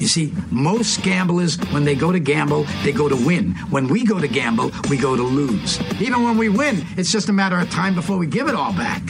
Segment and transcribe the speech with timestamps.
[0.00, 3.52] You see, most gamblers, when they go to gamble, they go to win.
[3.68, 5.78] When we go to gamble, we go to lose.
[6.00, 8.72] Even when we win, it's just a matter of time before we give it all
[8.72, 9.02] back.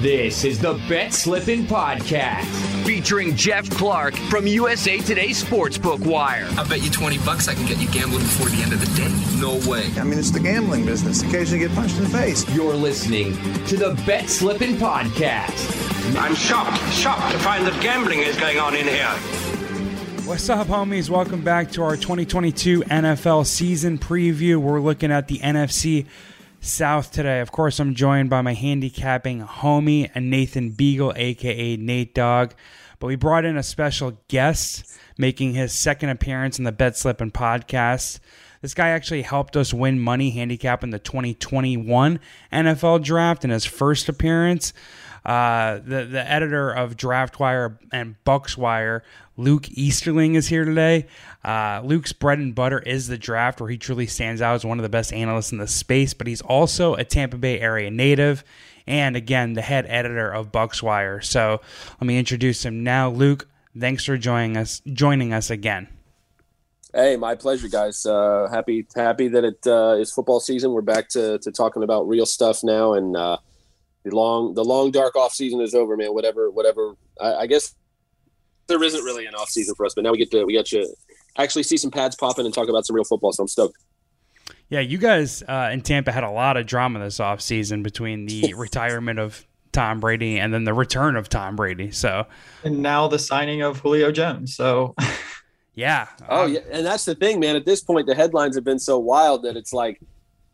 [0.00, 2.44] This is the Bet Slippin' Podcast,
[2.84, 6.46] featuring Geoff Clark from USA Today Sportsbook Wire.
[6.56, 8.86] I bet you 20 bucks I can get you gambling before the end of the
[8.94, 9.40] day.
[9.40, 9.90] No way.
[9.98, 11.22] I mean, it's the gambling business.
[11.22, 12.48] Occasionally get punched in the face.
[12.54, 13.32] You're listening
[13.64, 16.16] to the Bet Slippin' Podcast.
[16.16, 19.55] I'm shocked, shocked to find that gambling is going on in here.
[20.26, 21.08] What's up, homies?
[21.08, 24.56] Welcome back to our 2022 NFL season preview.
[24.56, 26.06] We're looking at the NFC
[26.60, 27.38] South today.
[27.38, 32.54] Of course, I'm joined by my handicapping homie, and Nathan Beighle, aka Nate Dog.
[32.98, 37.30] But we brought in a special guest making his second appearance in the Bet Slippin'
[37.30, 38.18] podcast.
[38.62, 42.18] This guy actually helped us win money handicapping the 2021
[42.52, 44.72] NFL draft in his first appearance.
[45.24, 49.00] Uh, the the editor of DraftWire and BucsWire,
[49.36, 51.06] Luke Easterling, is here today.
[51.44, 54.78] Uh, Luke's bread and butter is the draft, where he truly stands out as one
[54.78, 56.14] of the best analysts in the space.
[56.14, 58.44] But he's also a Tampa Bay area native,
[58.86, 61.22] and again the head editor of BucsWire.
[61.22, 61.60] So
[62.00, 63.10] let me introduce him now.
[63.10, 63.46] Luke,
[63.78, 64.80] thanks for joining us.
[64.92, 65.88] Joining us again.
[66.96, 68.06] Hey, my pleasure, guys.
[68.06, 70.72] Uh, happy happy that it uh, is football season.
[70.72, 73.36] We're back to, to talking about real stuff now, and uh,
[74.02, 76.14] the long the long dark off season is over, man.
[76.14, 76.94] Whatever whatever.
[77.20, 77.74] I, I, guess
[78.68, 80.66] there isn't really an off season for us, but now we get to we get
[80.66, 80.86] to
[81.38, 83.32] actually see some pads popping and talk about some real football.
[83.32, 83.76] So I'm stoked.
[84.68, 88.26] Yeah, you guys uh, in Tampa had a lot of drama this off season between
[88.26, 91.90] the retirement of Tom Brady and then the return of Tom Brady.
[91.90, 92.26] So
[92.64, 94.54] and now the signing of Julio Jones.
[94.54, 94.94] So.
[95.76, 96.08] Yeah.
[96.28, 97.54] Oh um, yeah, and that's the thing, man.
[97.54, 100.00] At this point, the headlines have been so wild that it's like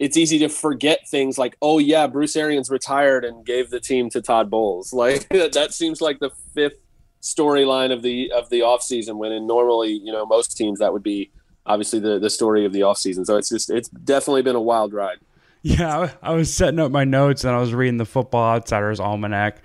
[0.01, 4.11] it's easy to forget things like, oh yeah, Bruce Arians retired and gave the team
[4.11, 4.93] to Todd Bowles.
[5.03, 6.79] Like that seems like the fifth
[7.23, 11.03] storyline of the of the offseason when in normally, you know, most teams that would
[11.03, 11.31] be
[11.65, 13.25] obviously the the story of the offseason.
[13.25, 15.19] So it's just it's definitely been a wild ride.
[15.63, 19.63] Yeah, I was setting up my notes and I was reading the Football Outsiders Almanac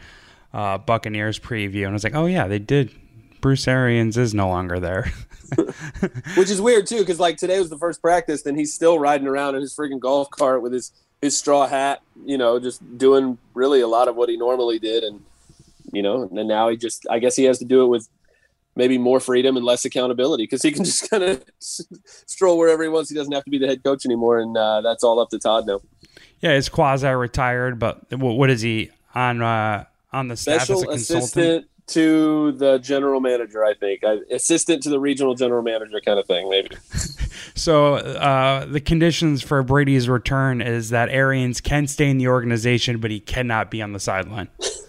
[0.54, 2.92] uh, Buccaneers preview and I was like, oh yeah, they did.
[3.42, 5.12] Bruce Arians is no longer there.
[6.36, 9.28] Which is weird too, because like today was the first practice, and he's still riding
[9.28, 13.38] around in his freaking golf cart with his his straw hat, you know, just doing
[13.54, 15.24] really a lot of what he normally did, and
[15.98, 18.08] you know, and now he just, I guess he has to do it with
[18.76, 22.90] maybe more freedom and less accountability because he can just kind of stroll wherever he
[22.90, 23.10] wants.
[23.10, 25.40] He doesn't have to be the head coach anymore, and uh, that's all up to
[25.40, 25.82] Todd now.
[26.40, 30.84] Yeah, he's quasi retired, but what is he on uh, on the staff Special as
[30.84, 31.24] a consultant?
[31.24, 34.04] Assistant to the general manager, I think.
[34.04, 36.76] I, assistant to the regional general manager kind of thing, maybe.
[37.56, 43.00] so uh, the conditions for Brady's return is that Arians can stay in the organization,
[43.00, 44.50] but he cannot be on the sideline.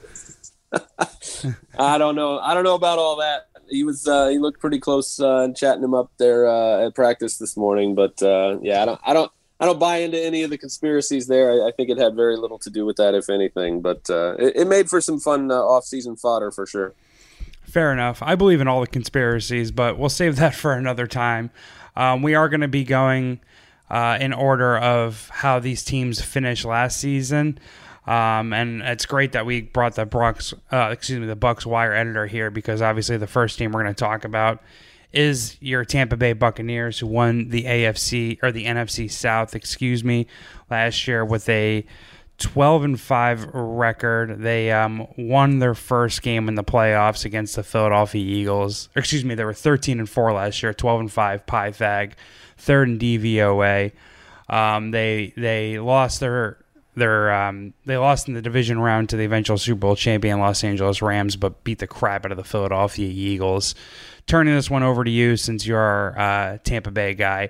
[1.78, 2.38] I don't know.
[2.38, 3.48] I don't know about all that.
[3.68, 7.36] He was uh, he looked pretty close uh, chatting him up there uh, at practice
[7.38, 10.50] this morning, but uh, yeah, I don't I don't I don't buy into any of
[10.50, 11.50] the conspiracies there.
[11.50, 13.80] I, I, think it had very little to do with that, if anything.
[13.80, 16.94] But uh, it, it, made for some fun uh, off-season fodder for sure.
[17.64, 18.22] Fair enough.
[18.22, 21.50] I believe in all the conspiracies, but we'll save that for another time.
[21.96, 23.40] Um, we are going to be going
[23.90, 27.58] uh, in order of how these teams finished last season.
[28.08, 32.26] Um, and it's great that we brought the Bucs, uh, excuse me, the BucsWire editor
[32.26, 34.62] here because obviously the first team we're going to talk about
[35.12, 40.26] is your Tampa Bay Buccaneers, who won the AFC or the NFC South, excuse me,
[40.70, 41.84] last year with a
[42.38, 44.40] 12 and 5 record.
[44.40, 48.88] They um, won their first game in the playoffs against the Philadelphia Eagles.
[48.96, 52.12] excuse me, they were 13 and 4 last year, 12 and 5 Pythag,
[52.56, 53.92] third in DVOA.
[54.48, 56.56] Um, they they lost their
[56.98, 60.62] their um, they lost in the division round to the eventual Super Bowl champion Los
[60.62, 63.74] Angeles Rams, but beat the crap out of the Philadelphia Eagles
[64.28, 67.48] turning this one over to you since you're a Tampa Bay guy.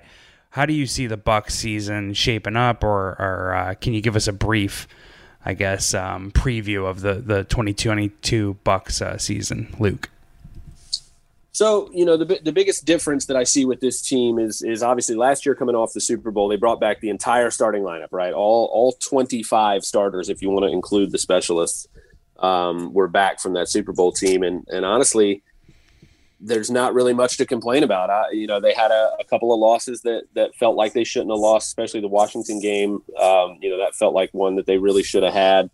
[0.51, 4.15] How do you see the Bucs season shaping up, or, or uh, can you give
[4.15, 4.87] us a brief,
[5.45, 10.09] I guess, um, preview of the the 2022 Bucs uh, season, Luke?
[11.59, 14.81] So you know the the biggest difference that I see with this team is is
[14.81, 18.07] obviously last year coming off the Super Bowl they brought back the entire starting lineup
[18.11, 21.85] right all all 25 starters if you want to include the specialists
[22.37, 25.43] um, were back from that Super Bowl team and and honestly
[26.39, 28.09] there's not really much to complain about.
[28.09, 31.03] I, you know, they had a, a, couple of losses that that felt like they
[31.03, 33.03] shouldn't have lost, especially the Washington game.
[33.19, 35.69] Um, you know, that felt like one that they really should have had.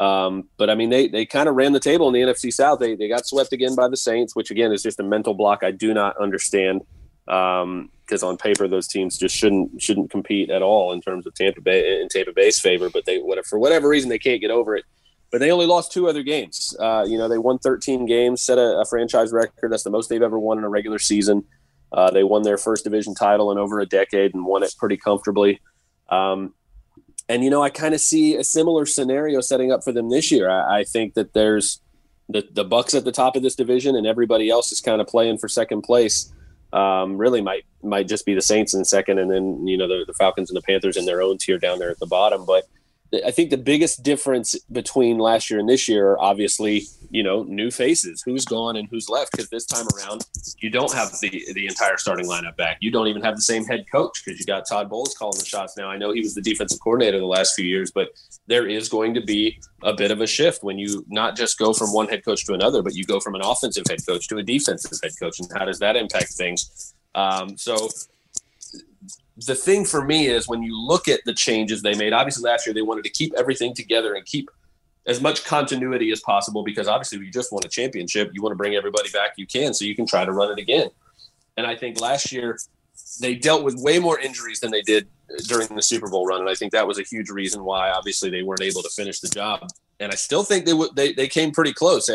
[0.00, 2.78] Um, but I mean, they they kind of ran the table in the NFC South.
[2.78, 5.62] They they got swept again by the Saints, which again is just a mental block
[5.62, 6.80] I do not understand.
[7.26, 11.34] Because um, on paper, those teams just shouldn't shouldn't compete at all in terms of
[11.34, 12.88] Tampa Bay in Tampa Bay's favor.
[12.88, 14.86] But they whatever for whatever reason they can't get over it.
[15.30, 16.74] but they only lost two other games.
[16.80, 19.70] Uh, you know, they won 13 games, set a, a, franchise record.
[19.70, 21.44] That's the most they've ever won in a regular season.
[21.92, 24.96] Uh, they won their first division title in over a decade and won it pretty
[24.96, 25.60] comfortably.
[26.08, 26.54] Um,
[27.28, 30.30] and you know, I kind of see a similar scenario setting up for them this
[30.30, 30.50] year.
[30.50, 31.80] I, I think that there's
[32.28, 35.06] the the Bucs at the top of this division, and everybody else is kind of
[35.06, 36.32] playing for second place.
[36.72, 40.04] Um, really, might might just be the Saints in second, and then you know the,
[40.06, 42.44] the Falcons and the Panthers in their own tier down there at the bottom.
[42.44, 42.64] But
[43.12, 47.42] I think the biggest difference between last year and this year are obviously, you know,
[47.42, 49.32] new faces, who's gone and who's left.
[49.32, 50.24] Because this time around,
[50.58, 52.78] you don't have the the entire starting lineup back.
[52.80, 55.44] You don't even have the same head coach because you got Todd Bowles calling the
[55.44, 55.88] shots now.
[55.88, 58.10] I know he was the defensive coordinator the last few years, but
[58.46, 61.72] there is going to be a bit of a shift when you not just go
[61.72, 64.36] from one head coach to another, but you go from an offensive head coach to
[64.36, 66.94] a defensive head coach, and how does that impact things?
[67.14, 67.88] Um, so
[69.46, 72.66] the thing for me is when you look at the changes they made, obviously last
[72.66, 74.50] year they wanted to keep everything together and keep
[75.06, 78.30] as much continuity as possible because obviously you just won a championship.
[78.34, 80.58] You want to bring everybody back you can so you can try to run it
[80.60, 80.88] again.
[81.56, 82.58] And I think last year
[83.20, 85.08] they dealt with way more injuries than they did
[85.46, 86.40] during the Super Bowl run.
[86.40, 89.20] And I think that was a huge reason why obviously they weren't able to finish
[89.20, 89.68] the job.
[90.00, 92.08] And I still think they would, they, they came pretty close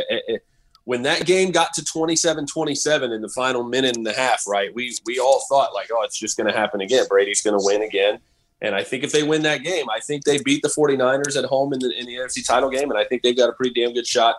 [0.85, 4.73] when that game got to 27-27 in the final minute and a half, right?
[4.73, 7.05] We we all thought like, oh, it's just going to happen again.
[7.09, 8.19] Brady's going to win again.
[8.61, 11.45] And I think if they win that game, I think they beat the 49ers at
[11.45, 13.79] home in the in the NFC title game and I think they've got a pretty
[13.79, 14.37] damn good shot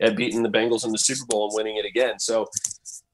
[0.00, 2.18] at beating the Bengals in the Super Bowl and winning it again.
[2.18, 2.48] So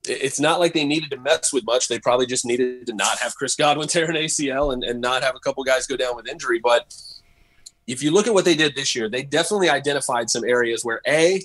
[0.06, 1.88] it's not like they needed to mess with much.
[1.88, 5.22] They probably just needed to not have Chris Godwin tear an ACL and, and not
[5.22, 6.60] have a couple guys go down with injury.
[6.62, 6.94] But
[7.86, 11.00] if you look at what they did this year, they definitely identified some areas where
[11.06, 11.42] A,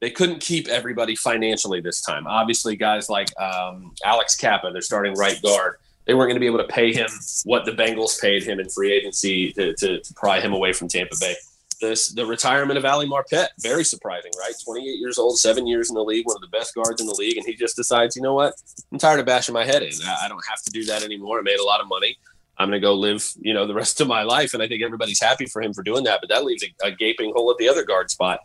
[0.00, 2.26] they couldn't keep everybody financially this time.
[2.26, 5.76] Obviously, guys like um, Alex Cappa, their starting right guard,
[6.06, 7.08] they weren't going to be able to pay him
[7.44, 10.88] what the Bengals paid him in free agency to, to, to pry him away from
[10.88, 11.34] Tampa Bay.
[11.80, 14.54] This the retirement of Ali Marpet, very surprising, right?
[14.64, 17.14] 28 years old, seven years in the league, one of the best guards in the
[17.14, 18.54] league, and he just decides, you know what?
[18.90, 19.92] I'm tired of bashing my head in.
[20.22, 21.38] I don't have to do that anymore.
[21.38, 22.16] I made a lot of money.
[22.58, 24.82] I'm going to go live, you know, the rest of my life, and I think
[24.82, 26.20] everybody's happy for him for doing that.
[26.22, 28.40] But that leaves a, a gaping hole at the other guard spot.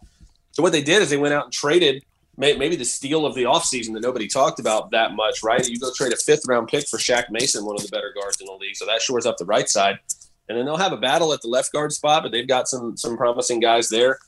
[0.51, 2.03] So what they did is they went out and traded
[2.37, 5.67] maybe the steal of the offseason that nobody talked about that much, right?
[5.67, 8.39] You go trade a fifth round pick for Shaq Mason, one of the better guards
[8.39, 8.75] in the league.
[8.75, 9.99] So that shores up the right side.
[10.49, 12.97] And then they'll have a battle at the left guard spot, but they've got some
[12.97, 14.19] some promising guys there.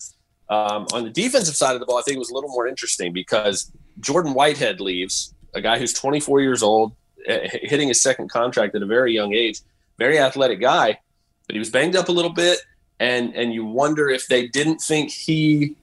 [0.49, 2.67] Um, on the defensive side of the ball, I think it was a little more
[2.67, 6.93] interesting because Jordan Whitehead leaves, a guy who's 24 years old,
[7.25, 9.61] eh, hitting his second contract at a very young age,
[9.97, 10.99] very athletic guy,
[11.47, 12.59] but he was banged up a little bit.
[12.99, 15.75] And, and you wonder if they didn't think he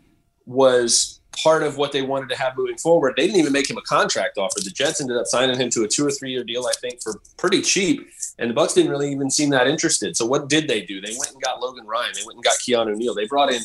[0.51, 3.15] was part of what they wanted to have moving forward.
[3.17, 4.61] They didn't even make him a contract offer.
[4.61, 7.01] The Jets ended up signing him to a two or three year deal, I think,
[7.01, 8.07] for pretty cheap.
[8.39, 10.17] And the Bucs didn't really even seem that interested.
[10.17, 11.01] So what did they do?
[11.01, 12.13] They went and got Logan Ryan.
[12.15, 13.15] They went and got Keanu Neal.
[13.15, 13.63] They brought in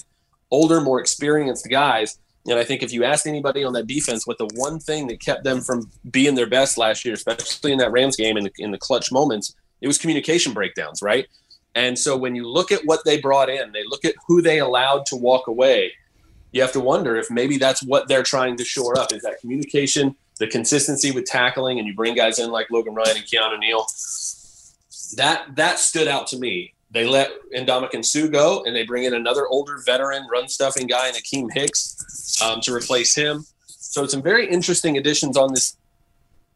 [0.52, 2.20] older, more experienced guys.
[2.48, 5.20] And I think if you asked anybody on that defense what the one thing that
[5.20, 8.52] kept them from being their best last year, especially in that Rams game in the,
[8.60, 11.26] in the clutch moments, it was communication breakdowns, right?
[11.74, 14.60] And so when you look at what they brought in, they look at who they
[14.60, 15.92] allowed to walk away–
[16.56, 19.42] you have to wonder if maybe that's what they're trying to shore up is that
[19.42, 23.60] communication, the consistency with tackling, and you bring guys in like Logan Ryan and Keanu
[23.60, 23.86] Neal.
[25.18, 26.74] That that stood out to me.
[26.92, 31.12] They let Ndamukong Suh go, and they bring in another older veteran run stuffing guy,
[31.12, 33.46] Akiem Hicks, um, to replace him.
[33.68, 35.76] So some very interesting additions on this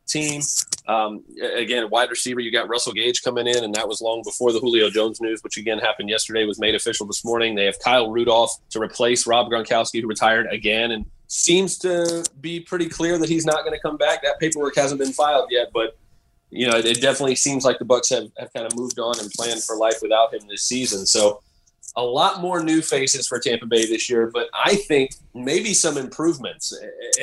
[0.07, 0.41] team.
[0.89, 1.23] Um,
[1.55, 4.59] again, wide receiver, you got Russell Gage coming in, and that was long before the
[4.59, 7.53] Julio Jones news, which again happened yesterday, was made official this morning.
[7.53, 12.59] They have Kyle Rudolph to replace Rob Gronkowski, who retired again, and seems to be
[12.59, 14.23] pretty clear that he's not going to come back.
[14.23, 15.95] That paperwork hasn't been filed yet, but
[16.49, 19.29] you know, it definitely seems like the Bucs have, have kind of moved on and
[19.29, 21.05] planned for life without him this season.
[21.05, 21.43] So
[21.95, 25.97] a lot more new faces for Tampa Bay this year, but I think maybe some
[25.97, 26.73] improvements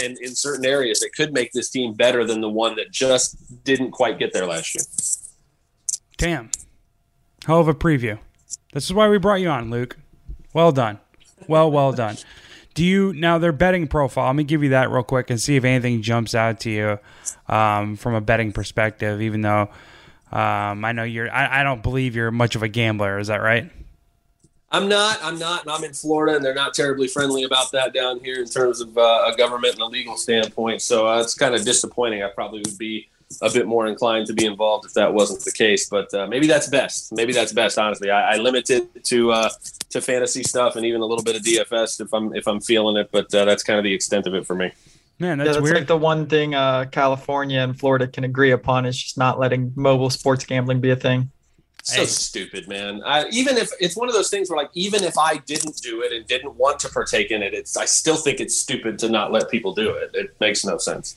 [0.02, 3.64] and in certain areas that could make this team better than the one that just
[3.64, 4.84] didn't quite get there last year.
[6.16, 6.50] Damn.
[7.46, 8.18] Hell of a preview.
[8.72, 9.96] This is why we brought you on, Luke.
[10.52, 10.98] Well done.
[11.46, 12.16] Well, well done.
[12.74, 14.26] Do you now their betting profile?
[14.26, 16.98] Let me give you that real quick and see if anything jumps out to you
[17.48, 19.22] um, from a betting perspective.
[19.22, 19.70] Even though
[20.30, 23.18] um, I know you're, I, I don't believe you're much of a gambler.
[23.18, 23.70] Is that right?
[24.70, 25.18] I'm not.
[25.22, 25.62] I'm not.
[25.62, 28.80] And I'm in Florida, and they're not terribly friendly about that down here in terms
[28.80, 30.82] of uh, a government and a legal standpoint.
[30.82, 32.22] So uh, it's kind of disappointing.
[32.22, 33.08] I probably would be
[33.42, 35.88] a bit more inclined to be involved if that wasn't the case.
[35.88, 37.12] But uh, maybe that's best.
[37.12, 37.78] Maybe that's best.
[37.78, 39.50] Honestly, I, I limit it to uh,
[39.90, 42.96] to fantasy stuff and even a little bit of DFS if I'm if I'm feeling
[42.96, 43.10] it.
[43.12, 44.72] But uh, that's kind of the extent of it for me.
[45.18, 45.76] Man, that's, yeah, that's weird.
[45.76, 49.72] like the one thing uh, California and Florida can agree upon is just not letting
[49.74, 51.30] mobile sports gambling be a thing.
[51.86, 52.06] So hey.
[52.06, 53.00] stupid, man.
[53.04, 56.02] I, even if it's one of those things where, like, even if I didn't do
[56.02, 59.08] it and didn't want to partake in it, it's I still think it's stupid to
[59.08, 60.10] not let people do it.
[60.12, 61.14] It makes no sense.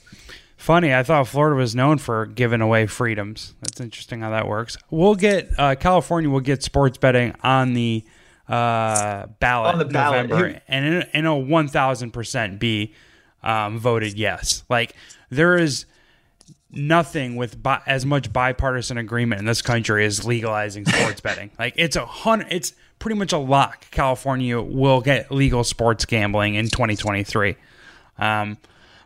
[0.57, 3.55] Funny, I thought Florida was known for giving away freedoms.
[3.61, 4.77] That's interesting how that works.
[4.91, 8.03] We'll get uh, California will get sports betting on the
[8.47, 12.93] uh, ballot on the ballot, November, and in, a one thousand percent be
[13.41, 14.63] um, voted yes.
[14.69, 14.93] Like
[15.31, 15.85] there is
[16.71, 21.51] nothing with bi- as much bipartisan agreement in this country as legalizing sports betting.
[21.57, 23.89] Like it's a hundred, it's pretty much a lock.
[23.91, 27.55] California will get legal sports gambling in 2023.
[28.17, 28.57] Um,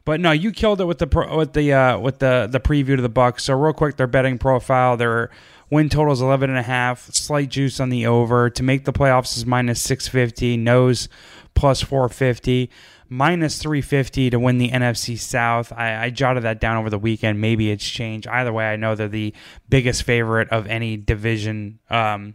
[0.06, 3.02] but no, you killed it with the with the uh, with the the preview to
[3.02, 3.42] the Bucs.
[3.42, 5.30] So real quick, their betting profile, their
[5.70, 8.50] win total is 11 and a half, slight juice on the over.
[8.50, 11.08] To make the playoffs is minus 650, nose
[11.54, 12.70] plus 450
[13.14, 15.72] minus 350 to win the NFC South.
[15.72, 17.40] I, I, jotted that down over the weekend.
[17.40, 18.28] Maybe it's changed.
[18.28, 19.34] Either way, I know they're the
[19.70, 22.34] biggest favorite of any division, um,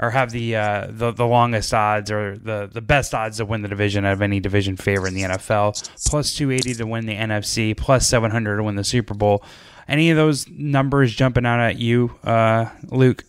[0.00, 3.62] or have the, uh, the the longest odds or the the best odds to win
[3.62, 5.74] the division of any division favorite in the NFL.
[6.06, 7.76] Plus 280 to win the NFC.
[7.76, 9.44] Plus 700 to win the Super Bowl.
[9.86, 13.24] Any of those numbers jumping out at you, uh, Luke?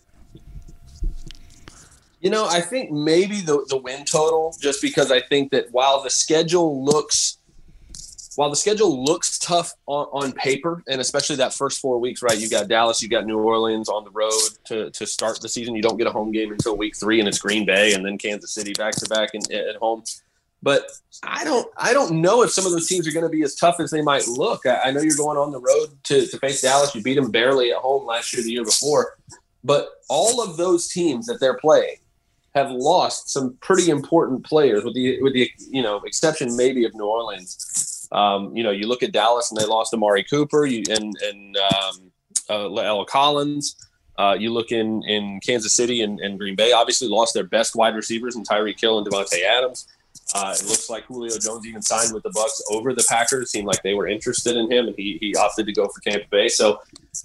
[2.20, 6.02] You know, I think maybe the the win total, just because I think that while
[6.02, 7.38] the schedule looks
[8.36, 12.38] while the schedule looks tough on, on paper, and especially that first four weeks, right?
[12.38, 15.74] You got Dallas, you got New Orleans on the road to, to start the season.
[15.74, 18.18] You don't get a home game until week three, and it's Green Bay, and then
[18.18, 20.04] Kansas City back to back at home.
[20.62, 20.90] But
[21.22, 23.54] I don't I don't know if some of those teams are going to be as
[23.54, 24.66] tough as they might look.
[24.66, 26.94] I, I know you're going on the road to, to face Dallas.
[26.94, 29.16] You beat them barely at home last year, the year before.
[29.64, 31.96] But all of those teams that they're playing
[32.54, 36.94] have lost some pretty important players, with the with the you know exception maybe of
[36.94, 38.08] New Orleans.
[38.12, 41.56] Um, you know, you look at Dallas and they lost Amari Cooper you, and and
[41.56, 42.10] um,
[42.48, 43.76] uh, Collins.
[44.18, 47.74] Uh, you look in in Kansas City and, and, Green Bay, obviously lost their best
[47.74, 49.86] wide receivers in Tyreek Hill and Davante Adams.
[50.34, 53.44] Uh, it looks like Julio Jones even signed with the Bucs over the Packers.
[53.44, 56.00] It seemed like they were interested in him, and he he opted to go for
[56.02, 56.48] Tampa Bay.
[56.48, 56.80] So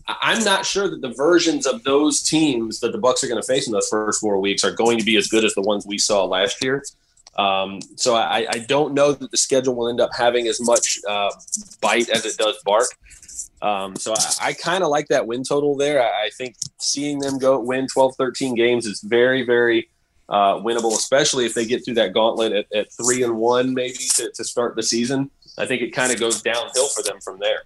[0.08, 3.48] I'm not sure that the versions of those teams that the Bucs are going to
[3.48, 5.86] face in those first four weeks are going to be as good as the ones
[5.86, 6.84] we saw last year.
[7.38, 11.00] Um, so I, I, don't know that the schedule will end up having as much
[11.06, 11.30] uh,
[11.82, 12.88] bite as it does bark.
[13.62, 16.02] Um, so I, I kind of like that win total there.
[16.02, 19.90] I, I, think seeing them go win 12, 13 games is very, very
[20.30, 23.98] uh, winnable, especially if they get through that gauntlet at, at three and one, maybe
[24.16, 25.30] to, to start the season.
[25.58, 27.64] I think it kind of goes downhill for them from there.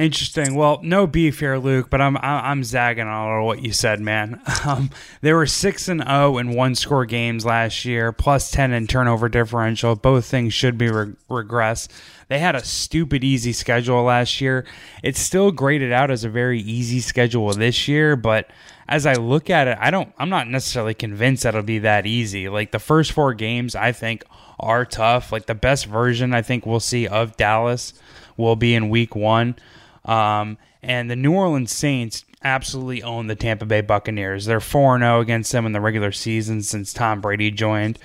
[0.00, 0.54] Interesting.
[0.54, 4.40] Well, no beef here, Luke, but I'm I'm zagging on what you said, man.
[4.66, 4.90] Um,
[5.22, 8.86] they were six and zero oh in one score games last year, plus ten in
[8.86, 9.96] turnover differential.
[9.96, 11.88] Both things should be re- regress.
[12.28, 14.66] They had a stupid easy schedule last year.
[15.02, 18.50] It's still graded out as a very easy schedule this year, but
[18.88, 20.12] as I look at it, I don't.
[20.18, 22.48] I'm not necessarily convinced that it'll be that easy.
[22.48, 24.24] Like the first four games, I think
[24.58, 25.32] are tough.
[25.32, 27.94] Like the best version I think we'll see of Dallas
[28.36, 29.56] will be in Week One.
[30.04, 34.46] Um, and the New Orleans Saints absolutely own the Tampa Bay Buccaneers.
[34.46, 37.98] They're 4 0 against them in the regular season since Tom Brady joined.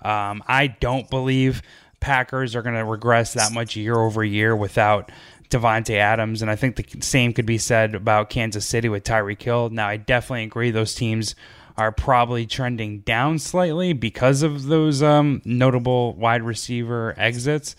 [0.00, 1.62] Um, I don't believe
[2.00, 5.12] Packers are going to regress that much year over year without
[5.50, 9.40] Davante Adams, and I think the same could be said about Kansas City with Tyreek
[9.40, 9.68] Hill.
[9.70, 11.34] Now, I definitely agree those teams
[11.76, 17.76] are probably trending down slightly because of those um, notable wide receiver exits.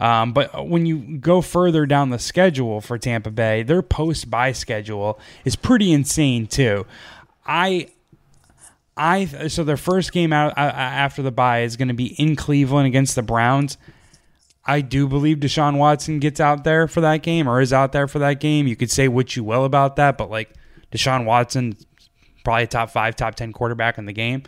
[0.00, 4.52] Um, but when you go further down the schedule for Tampa Bay, their post bye
[4.52, 6.86] schedule is pretty insane too.
[7.46, 7.88] I
[8.96, 12.34] I so their first game out uh, after the bye is going to be in
[12.34, 13.76] Cleveland against the Browns.
[14.64, 18.06] I do believe Deshaun Watson gets out there for that game or is out there
[18.06, 18.66] for that game.
[18.66, 20.54] You could say what you will about that, but like
[20.92, 21.76] Deshaun Watson,
[22.44, 24.42] probably top five, top ten quarterback in the game.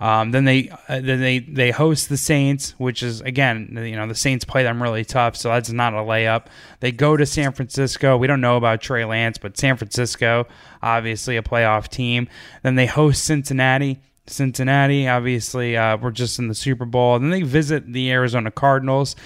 [0.00, 4.06] Um, then they uh, then they they host the Saints, which is again you know
[4.06, 6.46] the Saints play them really tough, so that's not a layup.
[6.80, 8.16] They go to San Francisco.
[8.16, 10.46] We don't know about Trey Lance, but San Francisco
[10.82, 12.28] obviously a playoff team.
[12.62, 14.00] Then they host Cincinnati.
[14.26, 17.16] Cincinnati obviously uh, we're just in the Super Bowl.
[17.16, 19.16] And then they visit the Arizona Cardinals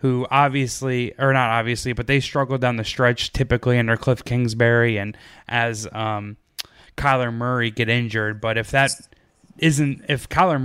[0.00, 4.96] who obviously, or not obviously, but they struggle down the stretch typically under Cliff Kingsbury
[4.96, 5.16] and
[5.48, 6.36] as um,
[6.98, 8.40] Kyler Murray get injured.
[8.40, 8.90] But if that
[9.58, 10.60] isn't if Kyler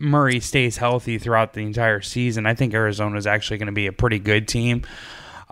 [0.00, 3.86] Murray stays healthy throughout the entire season, I think Arizona is actually going to be
[3.86, 4.82] a pretty good team.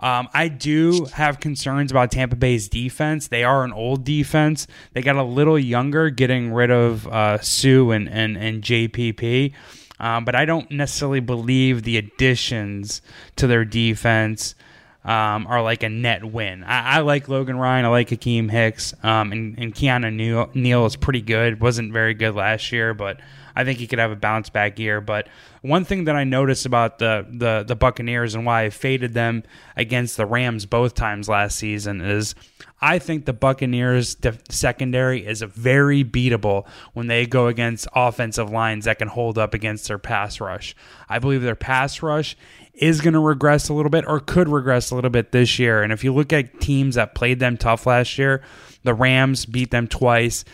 [0.01, 3.27] Um, I do have concerns about Tampa Bay's defense.
[3.27, 4.65] They are an old defense.
[4.93, 9.53] They got a little younger, getting rid of uh, Suh and, and, and JPP.
[9.99, 13.01] Um, but I don't necessarily believe the additions
[13.35, 14.55] to their defense
[15.03, 16.63] um, are like a net win.
[16.63, 17.85] I, I, like Logan Ryan.
[17.85, 18.93] I like Akiem Hicks.
[19.01, 21.61] Um, and, and Keanu Neal, Neal is pretty good.
[21.61, 23.19] Wasn't very good last year, but
[23.55, 24.99] I think he could have a bounce back year.
[24.99, 25.27] But
[25.61, 29.43] one thing that I noticed about the, the, the Buccaneers and why I faded them
[29.75, 32.35] against the Rams both times last season is
[32.81, 34.15] I think the Buccaneers
[34.49, 39.87] secondary is very beatable when they go against offensive lines that can hold up against
[39.87, 40.75] their pass rush.
[41.09, 42.37] I believe their pass rush
[42.81, 45.83] is going to regress a little bit or could regress a little bit this year.
[45.83, 48.41] And if you look at teams that played them tough last year,
[48.83, 50.45] the Rams beat them twice.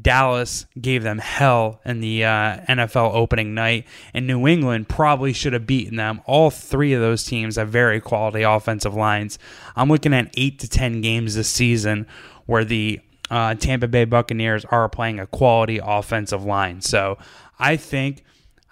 [0.00, 5.52] Dallas gave them hell in the uh, NFL opening night, and New England probably should
[5.52, 6.20] have beaten them.
[6.26, 9.38] All three of those teams have very quality offensive lines.
[9.76, 12.08] I'm looking at eight to 10 games this season
[12.46, 13.00] where the
[13.30, 16.80] uh, Tampa Bay Buccaneers are playing a quality offensive line.
[16.80, 17.16] So
[17.58, 18.24] I think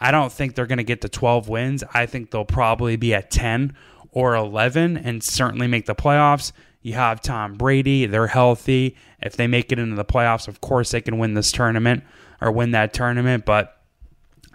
[0.03, 1.85] I don't think they're going to get to 12 wins.
[1.95, 3.75] I think they'll probably be at 10
[4.11, 6.53] or 11 and certainly make the playoffs.
[6.83, 8.97] You have Tom Brady, they're healthy.
[9.21, 12.03] If they make it into the playoffs, of course they can win this tournament
[12.41, 13.81] or win that tournament, but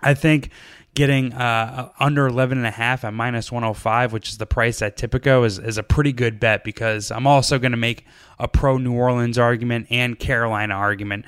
[0.02, 0.52] I think
[0.94, 4.98] getting uh, under 11 and a half at minus 105 which is the price at
[4.98, 8.04] Tipico is, is a pretty good bet because i'm also going to make
[8.40, 11.24] a pro new orleans argument and carolina argument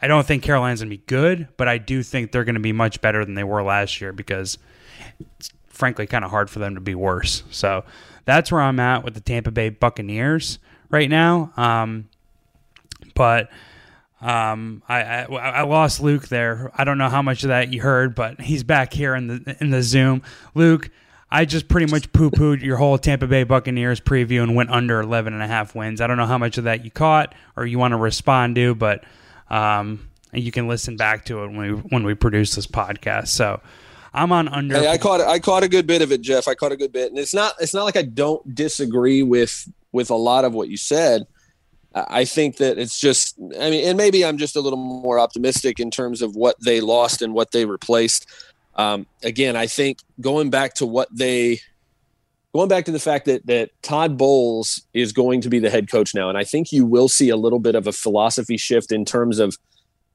[0.00, 2.60] I don't think Carolina's going to be good, but I do think they're going to
[2.60, 4.58] be much better than they were last year because
[5.38, 7.42] it's frankly kind of hard for them to be worse.
[7.50, 7.84] So
[8.24, 10.58] that's where I'm at with the Tampa Bay Buccaneers
[10.90, 11.52] right now.
[11.56, 12.08] Um,
[13.14, 13.50] but
[14.20, 16.70] um, I, I, I lost Luke there.
[16.74, 19.56] I don't know how much of that you heard, but he's back here in the
[19.60, 20.22] in the Zoom.
[20.54, 20.90] Luke,
[21.30, 25.00] I just pretty much poo pooed your whole Tampa Bay Buccaneers preview and went under
[25.00, 26.00] 11 and a half wins.
[26.00, 28.74] I don't know how much of that you caught or you want to respond to,
[28.74, 29.04] but
[29.50, 33.28] um, you can listen back to it when we when we produce this podcast.
[33.28, 33.60] So
[34.12, 34.78] I'm on under.
[34.78, 36.48] Hey, I caught I caught a good bit of it, Geoff.
[36.48, 39.70] I caught a good bit, and it's not it's not like I don't disagree with
[39.92, 41.26] with a lot of what you said.
[41.94, 45.78] I think that it's just I mean, and maybe I'm just a little more optimistic
[45.78, 48.26] in terms of what they lost and what they replaced.
[48.76, 51.60] Um, again, I think going back to what they
[52.54, 55.90] going back to the fact that that Todd Bowles is going to be the head
[55.90, 58.92] coach now, and I think you will see a little bit of a philosophy shift
[58.92, 59.58] in terms of.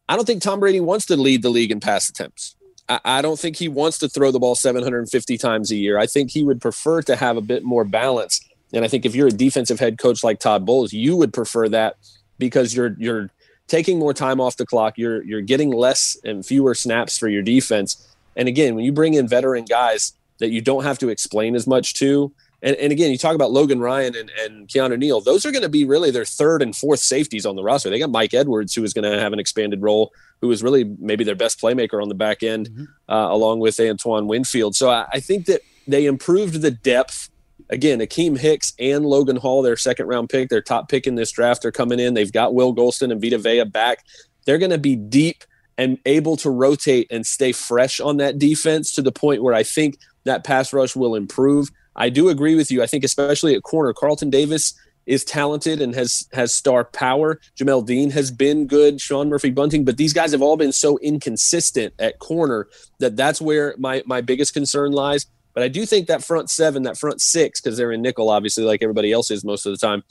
[0.07, 2.55] I don't think Tom Brady wants to lead the league in pass attempts.
[2.87, 5.99] I, I don't think he wants to throw the ball 750 times a year.
[5.99, 8.41] I think he would prefer to have a bit more balance.
[8.73, 11.69] And I think if you're a defensive head coach like Todd Bowles, you would prefer
[11.69, 11.97] that
[12.39, 13.29] because you're you're
[13.67, 14.97] taking more time off the clock.
[14.97, 18.07] You're you're getting less and fewer snaps for your defense.
[18.35, 21.67] And again, when you bring in veteran guys that you don't have to explain as
[21.67, 22.33] much to.
[22.61, 25.21] And, and again, you talk about Logan Ryan and, and Keanu Neal.
[25.21, 27.89] Those are going to be really their third and fourth safeties on the roster.
[27.89, 30.83] They got Mike Edwards, who is going to have an expanded role, who is really
[30.99, 32.83] maybe their best playmaker on the back end, mm-hmm.
[33.07, 34.75] uh, along with Antoine Winfield.
[34.75, 37.29] So I, I, think that they improved the depth.
[37.69, 41.31] Again, Akiem Hicks and Logan Hall, their second round pick, their top pick in this
[41.31, 42.13] draft, are coming in.
[42.13, 44.03] They've got Will Gholston and Vita Vea back.
[44.45, 45.43] They're going to be deep
[45.77, 49.63] and able to rotate and stay fresh on that defense to the point where I
[49.63, 51.69] think that pass rush will improve.
[51.95, 52.81] I do agree with you.
[52.81, 54.73] I think especially at corner, Carlton Davis
[55.05, 57.39] is talented and has has star power.
[57.57, 59.01] Jamel Dean has been good.
[59.01, 62.67] Sean Murphy Bunting, but these guys have all been so inconsistent at corner
[62.99, 65.25] that that's where my my biggest concern lies.
[65.53, 68.63] But I do think that front seven, that front six, because they're in nickel, obviously,
[68.63, 70.03] like everybody else is most of the time.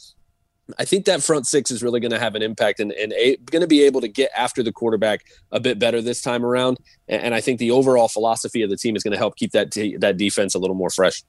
[0.78, 3.12] I think that front six is really going to have an impact and, and
[3.46, 6.78] going to be able to get after the quarterback a bit better this time around.
[7.08, 9.52] And, and I think the overall philosophy of the team is going to help keep
[9.52, 11.22] that t- that defense a little more fresh.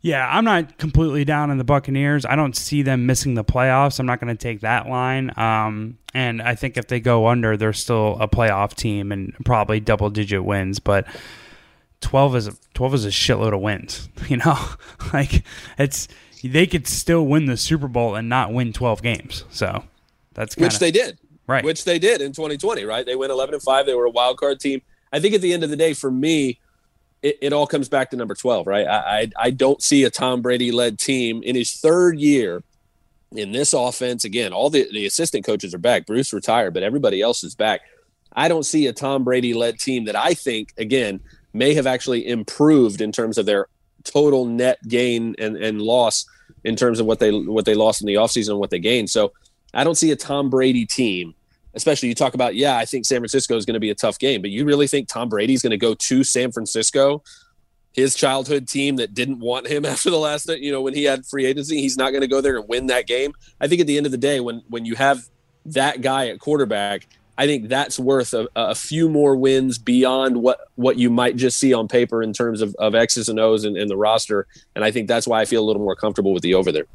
[0.00, 2.26] Yeah, I'm not completely down on the Buccaneers.
[2.26, 3.98] I don't see them missing the playoffs.
[3.98, 5.32] I'm not going to take that line.
[5.38, 9.80] Um, and I think if they go under, they're still a playoff team and probably
[9.80, 10.78] double digit wins.
[10.78, 11.06] But
[12.02, 14.08] 12 is a, 12 is a shitload of wins.
[14.28, 14.58] You know,
[15.14, 15.42] like
[15.78, 16.08] it's
[16.48, 19.44] they could still win the Super Bowl and not win 12 games.
[19.50, 19.84] So
[20.34, 21.64] that's kinda, which they did, right?
[21.64, 23.06] Which they did in 2020, right?
[23.06, 23.86] They went 11 and five.
[23.86, 24.82] They were a wild card team.
[25.12, 26.58] I think at the end of the day, for me,
[27.22, 28.86] it, it all comes back to number 12, right?
[28.86, 32.62] I, I, I don't see a Tom Brady led team in his third year
[33.32, 34.24] in this offense.
[34.24, 36.04] Again, all the, the assistant coaches are back.
[36.04, 37.80] Bruce retired, but everybody else is back.
[38.36, 41.20] I don't see a Tom Brady led team that I think, again,
[41.52, 43.68] may have actually improved in terms of their
[44.02, 46.26] total net gain and, and loss
[46.64, 49.10] in terms of what they what they lost in the offseason and what they gained.
[49.10, 49.32] So
[49.74, 51.34] I don't see a Tom Brady team,
[51.74, 54.18] especially you talk about, yeah, I think San Francisco is going to be a tough
[54.18, 57.22] game, but you really think Tom Brady's going to go to San Francisco,
[57.92, 61.26] his childhood team that didn't want him after the last, you know, when he had
[61.26, 63.34] free agency, he's not going to go there and win that game.
[63.60, 65.24] I think at the end of the day, when when you have
[65.66, 70.60] that guy at quarterback, I think that's worth a, a, few more wins beyond what
[70.76, 73.76] what you might just see on paper in terms of, of X's and O's in,
[73.76, 74.46] in the roster.
[74.76, 76.86] And I think that's why I feel a little more comfortable with the over there.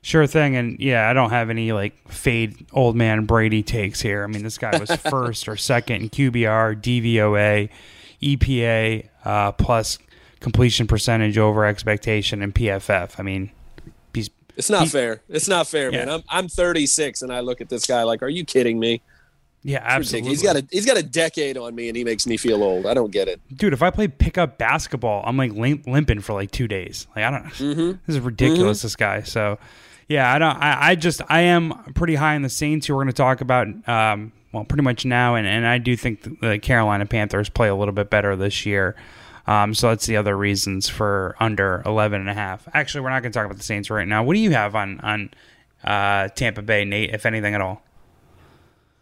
[0.00, 4.24] Sure thing, and yeah, I don't have any like fade old man Brady takes here.
[4.24, 7.68] I mean, this guy was first or second in QBR, DVOA,
[8.22, 9.98] EPA, uh, plus
[10.40, 13.18] completion percentage over expectation and PFF.
[13.18, 13.50] I mean,
[14.14, 15.22] he's it's not he, fair.
[15.28, 16.06] It's not fair, yeah.
[16.06, 16.08] man.
[16.08, 19.02] I'm I'm 36 and I look at this guy like, are you kidding me?
[19.66, 20.30] Yeah, absolutely.
[20.30, 22.86] He's got a he's got a decade on me, and he makes me feel old.
[22.86, 23.72] I don't get it, dude.
[23.72, 27.08] If I play pickup basketball, I'm like limp, limping for like two days.
[27.16, 27.46] Like I don't.
[27.66, 27.90] Mm-hmm.
[28.06, 28.78] This is ridiculous.
[28.78, 28.84] Mm-hmm.
[28.86, 29.22] This guy.
[29.22, 29.58] So,
[30.08, 30.56] yeah, I don't.
[30.56, 33.40] I, I just I am pretty high in the Saints, who we're going to talk
[33.40, 33.66] about.
[33.88, 37.74] Um, well, pretty much now, and, and I do think the Carolina Panthers play a
[37.74, 38.94] little bit better this year.
[39.48, 42.68] Um, so that's the other reasons for under 11 and a half.
[42.72, 44.22] Actually, we're not going to talk about the Saints right now.
[44.22, 45.30] What do you have on on
[45.82, 47.82] uh, Tampa Bay, Nate, if anything at all?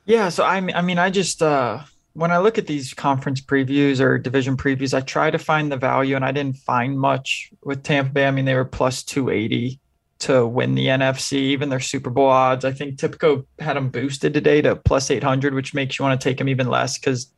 [0.07, 1.81] Yeah, so I mean, I mean, I just uh,
[2.13, 5.77] when I look at these conference previews or division previews, I try to find the
[5.77, 8.27] value, and I didn't find much with Tampa Bay.
[8.27, 9.81] I mean, they were plus two eighty
[10.21, 12.65] to win the NFC, even their Super Bowl odds.
[12.65, 16.21] I think Tipico had them boosted today to plus eight hundred, which makes you want
[16.21, 17.33] to take them even less because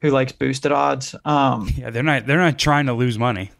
[0.00, 1.14] who likes boosted odds?
[1.24, 3.50] Um, yeah, they're not they're not trying to lose money.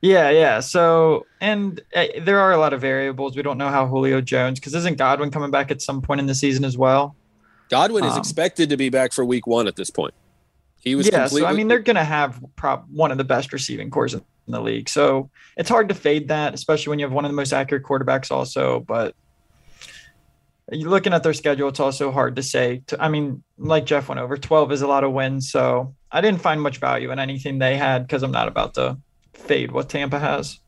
[0.00, 0.60] Yeah, yeah.
[0.60, 3.36] So, and uh, there are a lot of variables.
[3.36, 6.26] We don't know how Julio Jones, because isn't Godwin coming back at some point in
[6.26, 7.16] the season as well?
[7.68, 10.14] Godwin um, is expected to be back for week one at this point.
[10.80, 11.20] He was yeah.
[11.20, 14.14] Completely- so I mean, they're going to have prob- one of the best receiving cores
[14.14, 14.88] in the league.
[14.88, 17.82] So it's hard to fade that, especially when you have one of the most accurate
[17.82, 18.30] quarterbacks.
[18.30, 19.14] Also, but
[20.70, 22.82] looking at their schedule, it's also hard to say.
[22.88, 25.50] To, I mean, like Geoff went over, twelve is a lot of wins.
[25.50, 28.98] So I didn't find much value in anything they had because I'm not about to
[29.34, 30.58] fade what Tampa has.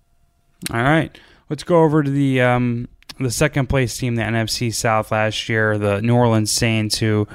[0.70, 1.16] All right,
[1.48, 2.88] let's go over to the um,
[3.20, 7.28] the second place team, the NFC South last year, the New Orleans Saints, who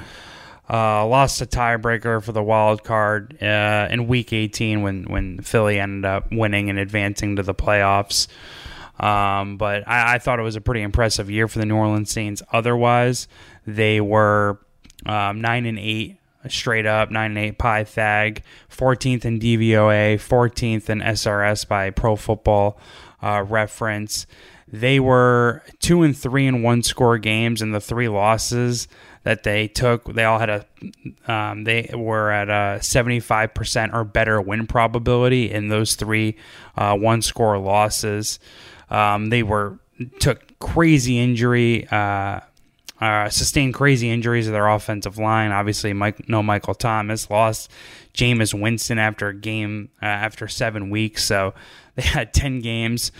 [0.68, 5.78] uh, lost a tiebreaker for the wild card uh, in Week 18 when when Philly
[5.78, 8.26] ended up winning and advancing to the playoffs.
[8.98, 12.10] Um, but I, I, thought it was a pretty impressive year for the New Orleans
[12.10, 12.42] Saints.
[12.50, 13.28] Otherwise,
[13.66, 14.58] they were
[15.04, 16.16] um, nine and eight
[16.48, 22.78] straight up, nine and eight Pythag, 14th in DVOA, 14th in SRS by Pro Football
[23.22, 24.26] uh, Reference.
[24.68, 28.88] They were two and three in one score games, and the three losses
[29.22, 30.66] that they took, they all had a,
[31.26, 36.36] um, they were at a 75% or better win probability in those three
[36.76, 38.38] uh, one score losses.
[38.90, 39.78] Um, they were
[40.20, 42.40] took crazy injury, uh,
[43.00, 45.52] uh, sustained crazy injuries to their offensive line.
[45.52, 47.70] Obviously, Mike, no Michael Thomas lost
[48.14, 51.54] Jameis Winston after a game uh, after seven weeks, so
[51.94, 53.12] they had ten games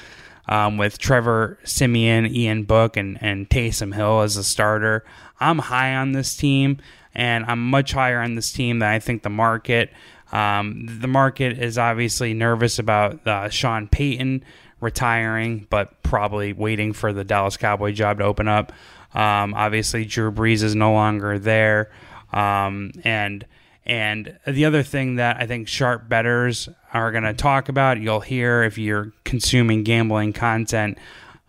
[0.49, 5.05] um, with Trevor Siemian, Ian Book, and, and Taysom Hill as a starter.
[5.41, 6.79] I'm high on this team,
[7.15, 9.91] and I'm much higher on this team than I think the market.
[10.33, 14.45] Um, the market is obviously nervous about uh, Sean Payton
[14.81, 18.73] retiring, but probably waiting for the Dallas Cowboy job to open up.
[19.15, 21.91] Um, obviously, Drew Brees is no longer there,
[22.33, 23.47] um, and
[23.87, 28.21] and the other thing that I think sharp bettors are going to talk about, you'll
[28.21, 30.99] hear if you're consuming gambling content.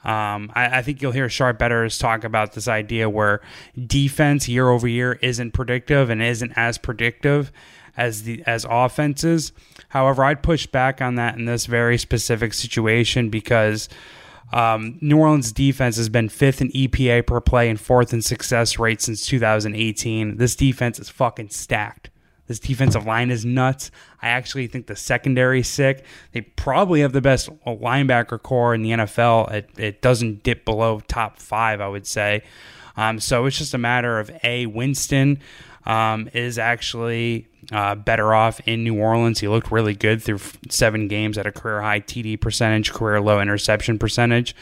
[0.03, 3.41] Um, I, I, think you'll hear sharp bettors talk about this idea where
[3.87, 7.51] defense year over year isn't predictive and isn't as predictive
[7.97, 9.51] as the as offenses.
[9.89, 13.89] However, I'd push back on that in this very specific situation because
[14.53, 18.79] um, New Orleans defense has been fifth in EPA per play and fourth in success
[18.79, 20.37] rate since 2018.
[20.37, 22.11] This defense is fucking stacked.
[22.47, 23.91] This defensive line is nuts.
[24.21, 26.05] I actually think the secondary is sick.
[26.31, 29.51] They probably have the best linebacker corps in the NFL.
[29.51, 32.43] It, it doesn't dip below top five, I would say.
[32.95, 35.39] Um, so it's just a matter of A, Winston
[35.85, 39.39] um, is actually uh, better off in New Orleans.
[39.39, 43.39] He looked really good through seven games at a career high TD percentage, career low
[43.39, 44.55] interception percentage.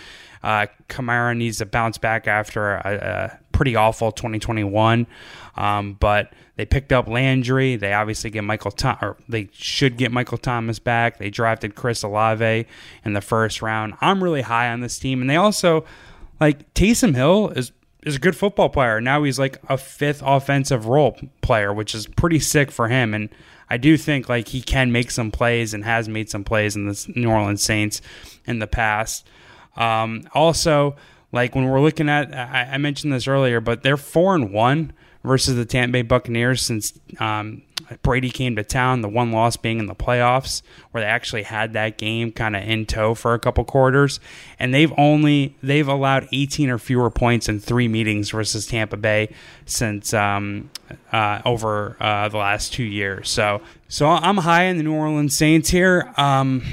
[0.43, 5.08] Uh, Kamara needs to bounce back after a, a pretty awful 2021.
[5.55, 7.75] Um, but they picked up Landry.
[7.75, 11.17] They obviously get Michael or they should get Michael Thomas back.
[11.17, 12.65] They drafted Chris Olave
[13.03, 13.93] in the first round.
[14.01, 15.85] I'm really high on this team, and they also
[16.39, 17.71] like Taysom Hill is
[18.05, 19.01] is a good football player.
[19.01, 23.13] Now he's like a fifth offensive role player, which is pretty sick for him.
[23.13, 23.29] And
[23.69, 26.87] I do think like he can make some plays and has made some plays in
[26.87, 28.01] the New Orleans Saints
[28.45, 29.27] in the past.
[29.75, 30.95] Um, also,
[31.31, 34.93] like when we're looking at, I, I, mentioned this earlier, but they're four and one
[35.25, 37.63] versus the Tampa Bay Buccaneers since um,
[38.01, 40.61] Brady came to town, the one loss being in the playoffs,
[40.91, 44.19] where they actually had that game kind of in tow for a couple quarters,
[44.57, 49.33] and they've only they've allowed 18 or fewer points in three meetings versus Tampa Bay
[49.65, 50.69] since um,
[51.11, 53.29] uh, over uh, the last two years.
[53.29, 56.11] So, so I'm high in the New Orleans Saints here.
[56.17, 56.63] Um,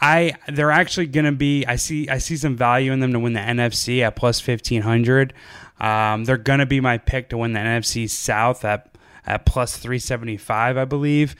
[0.00, 1.64] I they're actually going to be.
[1.66, 5.32] I see I see some value in them to win the NFC at plus 1500.
[5.80, 9.76] Um, they're going to be my pick to win the NFC South at at plus
[9.76, 11.34] 375, I believe.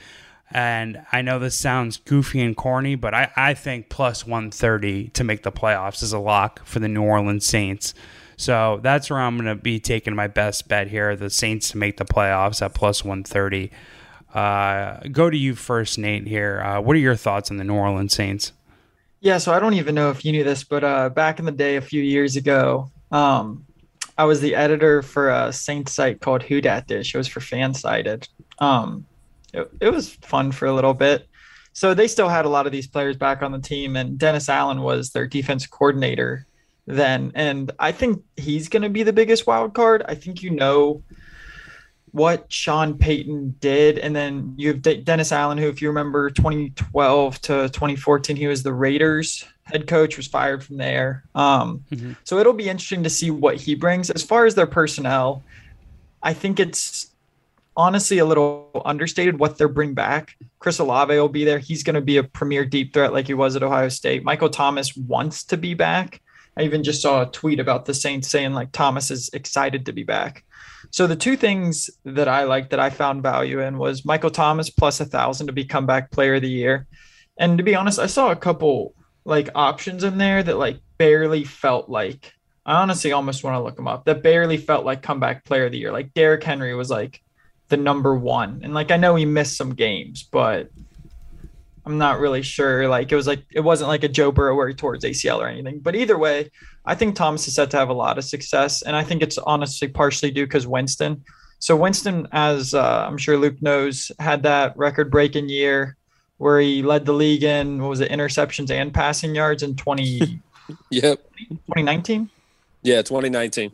[0.51, 5.23] And I know this sounds goofy and corny, but I, I think plus 130 to
[5.23, 7.93] make the playoffs is a lock for the New Orleans Saints.
[8.37, 11.77] So that's where I'm going to be taking my best bet here the Saints to
[11.77, 13.71] make the playoffs at plus 130.
[14.33, 16.61] Uh, go to you first, Nate, here.
[16.61, 18.53] Uh, what are your thoughts on the New Orleans Saints?
[19.19, 21.51] Yeah, so I don't even know if you knew this, but uh, back in the
[21.51, 23.65] day, a few years ago, um,
[24.17, 27.13] I was the editor for a Saint site called Who Dat Dish.
[27.13, 28.27] It was for Fansided.
[28.59, 29.05] Um,
[29.53, 31.27] it, it was fun for a little bit.
[31.73, 34.49] So they still had a lot of these players back on the team, and Dennis
[34.49, 36.47] Allen was their defense coordinator
[36.87, 37.31] then.
[37.35, 40.03] And I think he's going to be the biggest wild card.
[40.07, 41.03] I think you know
[42.11, 43.99] what Sean Payton did.
[43.99, 48.63] And then you have Dennis Allen, who, if you remember 2012 to 2014, he was
[48.63, 51.23] the Raiders head coach, was fired from there.
[51.35, 52.13] Um, mm-hmm.
[52.23, 54.09] So it'll be interesting to see what he brings.
[54.09, 55.43] As far as their personnel,
[56.23, 57.11] I think it's
[57.75, 60.35] honestly a little understated what they're bring back.
[60.59, 61.59] Chris Olave will be there.
[61.59, 64.23] He's going to be a premier deep threat like he was at Ohio State.
[64.23, 66.21] Michael Thomas wants to be back.
[66.57, 69.93] I even just saw a tweet about the Saints saying like Thomas is excited to
[69.93, 70.43] be back.
[70.89, 74.69] So the two things that I like that I found value in was Michael Thomas
[74.69, 76.87] plus a thousand to be comeback player of the year.
[77.37, 78.95] And to be honest, I saw a couple
[79.27, 82.33] like options in there that like barely felt like
[82.65, 84.05] I honestly almost want to look them up.
[84.05, 85.91] That barely felt like comeback player of the year.
[85.91, 87.21] Like Derrick Henry was like
[87.67, 88.61] the number one.
[88.63, 90.69] And like I know he missed some games, but
[91.85, 92.87] I'm not really sure.
[92.87, 95.47] Like it was like it wasn't like a Joe Burrow where he towards ACL or
[95.47, 95.79] anything.
[95.79, 96.49] But either way,
[96.85, 99.37] I think Thomas is set to have a lot of success, and I think it's
[99.37, 101.23] honestly partially due because Winston.
[101.59, 105.96] So Winston, as uh, I'm sure Luke knows, had that record-breaking year
[106.37, 110.39] where he led the league in what was it interceptions and passing yards in 20
[110.89, 112.29] yep 2019
[112.83, 113.71] yeah 2019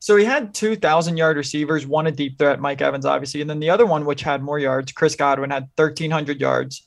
[0.00, 3.40] so he had 2,000 yard receivers, one a deep threat, Mike Evans, obviously.
[3.40, 6.82] And then the other one, which had more yards, Chris Godwin, had 1,300 yards.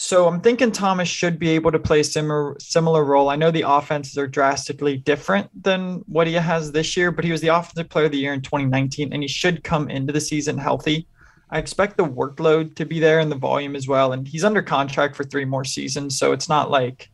[0.00, 3.30] So I'm thinking Thomas should be able to play a similar similar role.
[3.30, 7.32] I know the offenses are drastically different than what he has this year, but he
[7.32, 10.20] was the offensive player of the year in 2019, and he should come into the
[10.20, 11.08] season healthy.
[11.50, 14.12] I expect the workload to be there and the volume as well.
[14.12, 17.10] And he's under contract for three more seasons, so it's not like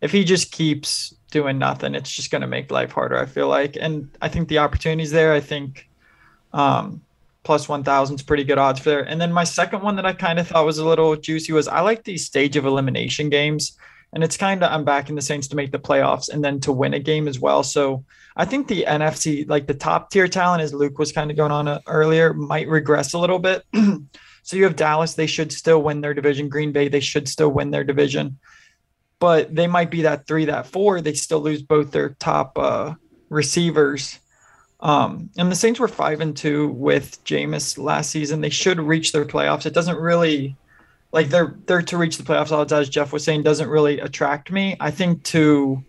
[0.00, 3.18] if he just keeps doing nothing, it's just going to make life harder.
[3.18, 5.32] I feel like, and I think the opportunities there.
[5.32, 5.88] I think
[6.52, 7.02] um,
[7.42, 9.02] plus 1000 is pretty good odds for there.
[9.02, 11.68] And then my second one that I kind of thought was a little juicy was
[11.68, 13.78] I like these stage of elimination games.
[14.12, 16.72] And it's kind of, I'm backing the Saints to make the playoffs and then to
[16.72, 17.62] win a game as well.
[17.62, 18.04] So
[18.36, 21.52] I think the NFC, like the top tier talent, as Luke was kind of going
[21.52, 23.64] on uh, earlier, might regress a little bit.
[24.42, 26.48] so you have Dallas, they should still win their division.
[26.48, 28.38] Green Bay, they should still win their division.
[29.20, 31.00] But they might be that three, that four.
[31.00, 32.94] They still lose both their top uh,
[33.28, 34.18] receivers
[34.82, 38.40] um, and the Saints were five and two with Jameis last season.
[38.40, 39.66] They should reach their playoffs.
[39.66, 40.56] It doesn't really
[41.12, 44.50] like they're they're to reach the playoffs odds as Geoff was saying doesn't really attract
[44.50, 44.76] me.
[44.80, 45.84] I think to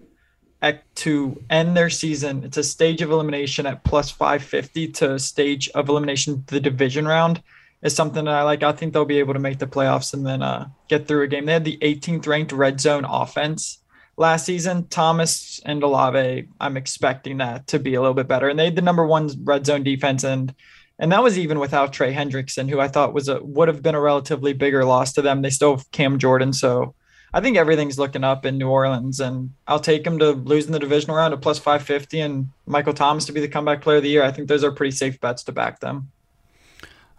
[0.93, 5.89] to end their season, it's a stage of elimination at plus 550 to stage of
[5.89, 7.41] elimination the division round
[7.81, 8.61] is something that I like.
[8.61, 11.27] I think they'll be able to make the playoffs and then uh, get through a
[11.27, 11.45] game.
[11.45, 13.79] They had the 18th ranked red zone offense
[14.17, 14.87] last season.
[14.87, 18.49] Thomas and Olave, I'm expecting that to be a little bit better.
[18.49, 20.53] And they had the number one red zone defense, and
[21.01, 23.95] and that was even without Trey Hendrickson, who I thought was a would have been
[23.95, 25.41] a relatively bigger loss to them.
[25.41, 26.93] They still have Cam Jordan, so
[27.33, 30.79] I think everything's looking up in New Orleans, and I'll take them to losing the
[30.79, 34.09] divisional round at plus 550, and Michael Thomas to be the comeback player of the
[34.09, 34.23] year.
[34.23, 36.11] I think those are pretty safe bets to back them.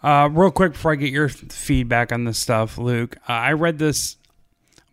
[0.00, 3.78] Uh, real quick before I get your feedback on this stuff, Luke, uh, I read
[3.78, 4.16] this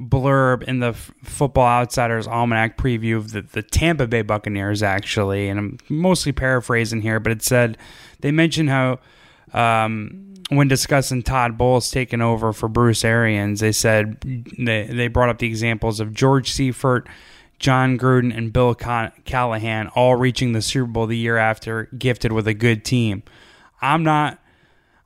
[0.01, 5.59] blurb in the Football Outsiders Almanac preview of the, the Tampa Bay Buccaneers, actually, and
[5.59, 7.77] I'm mostly paraphrasing here, but it said
[8.19, 8.99] they mentioned how
[9.53, 14.19] um, when discussing Todd Bowles taking over for Bruce Arians, they said
[14.57, 17.07] they, they brought up the examples of George Seifert,
[17.59, 22.47] Jon Gruden, and Bill Callahan all reaching the Super Bowl the year after, gifted with
[22.47, 23.23] a good team.
[23.81, 24.39] I'm not.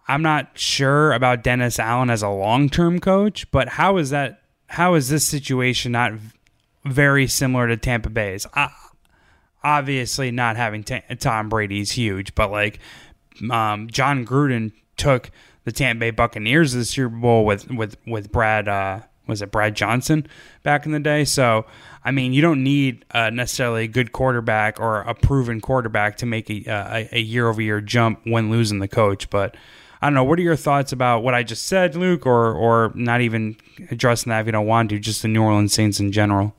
[0.05, 4.95] I'm not sure about Dennis Allen as a long-term coach, but how is that how
[4.95, 6.11] is this situation not
[6.83, 8.45] very similar to Tampa Bay's?
[8.53, 8.67] Uh,
[9.63, 12.79] obviously, not having t- Tom Brady is huge, but like
[13.49, 15.31] um, Jon Gruden took
[15.63, 19.51] the Tampa Bay Buccaneers to the Super Bowl with with with Brad uh, was it
[19.51, 20.27] Brad Johnson
[20.63, 21.25] back in the day.
[21.25, 21.65] So
[22.03, 26.25] I mean, you don't need uh, necessarily a good quarterback or a proven quarterback to
[26.25, 29.29] make a a, a year over year jump when losing the coach.
[29.29, 29.55] But
[30.01, 30.25] I don't know.
[30.25, 33.55] What are your thoughts about what I just said, Luke, or or not even
[33.89, 36.53] addressing that if you don't want to, just the New Orleans Saints in general?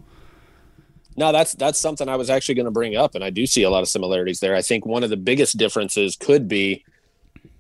[1.17, 3.63] No, that's that's something I was actually going to bring up, and I do see
[3.63, 4.57] a lot of similarities there.
[4.57, 6.85] I think one of the biggest differences could be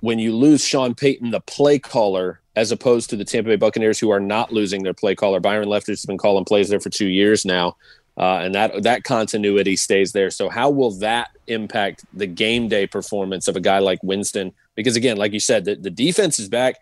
[0.01, 3.99] when you lose Sean Payton, the play caller, as opposed to the Tampa Bay Buccaneers,
[3.99, 5.41] who are not losing their play caller.
[5.41, 7.77] Byron Leftwich has been calling plays there for two years now,
[8.17, 10.31] uh, and that that continuity stays there.
[10.31, 14.53] So, how will that impact the game day performance of a guy like Winston?
[14.75, 16.77] Because again, like you said, the, the defense is back.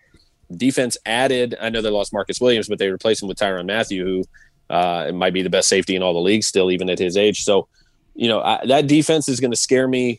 [0.54, 1.54] Defense added.
[1.60, 4.24] I know they lost Marcus Williams, but they replaced him with Tyrann Mathieu, who
[4.72, 7.14] uh, it might be the best safety in all the league still, even at his
[7.14, 7.44] age.
[7.44, 7.68] So,
[8.14, 10.18] you know, I, that defense is going to scare me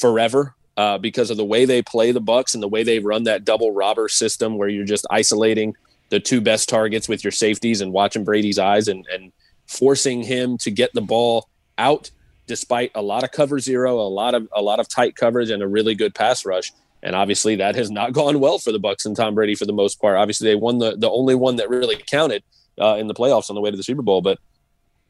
[0.00, 3.22] forever uh, because of the way they play the Bucs and the way they run
[3.24, 5.76] that double robber system, where you're just isolating
[6.08, 9.32] the two best targets with your safeties and watching Brady's eyes and and
[9.68, 12.10] forcing him to get the ball out
[12.48, 15.62] despite a lot of cover zero, a lot of a lot of tight coverage, and
[15.62, 16.72] a really good pass rush.
[17.04, 19.72] And obviously, that has not gone well for the Bucs and Tom Brady for the
[19.72, 20.16] most part.
[20.16, 22.42] Obviously, they won the the only one that really counted
[22.80, 24.20] uh, in the playoffs on the way to the Super Bowl.
[24.20, 24.38] But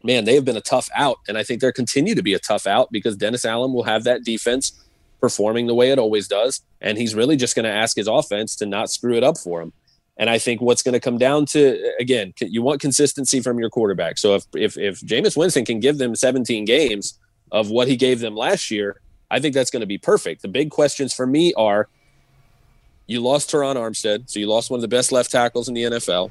[0.03, 2.39] man, they have been a tough out, and I think they'll continue to be a
[2.39, 4.73] tough out because Dennis Allen will have that defense
[5.21, 8.55] performing the way it always does, and he's really just going to ask his offense
[8.57, 9.73] to not screw it up for him.
[10.19, 13.69] And I think what's going to come down to again, you want consistency from your
[13.69, 14.19] quarterback.
[14.19, 17.19] So if if if Jameis Winston can give them 17 games
[17.53, 19.01] of what he gave them last year,
[19.31, 20.43] I think that's going to be perfect.
[20.43, 21.89] The big questions for me are
[23.07, 25.83] you lost Terron Armstead, so you lost one of the best left tackles in the
[25.83, 26.31] NFL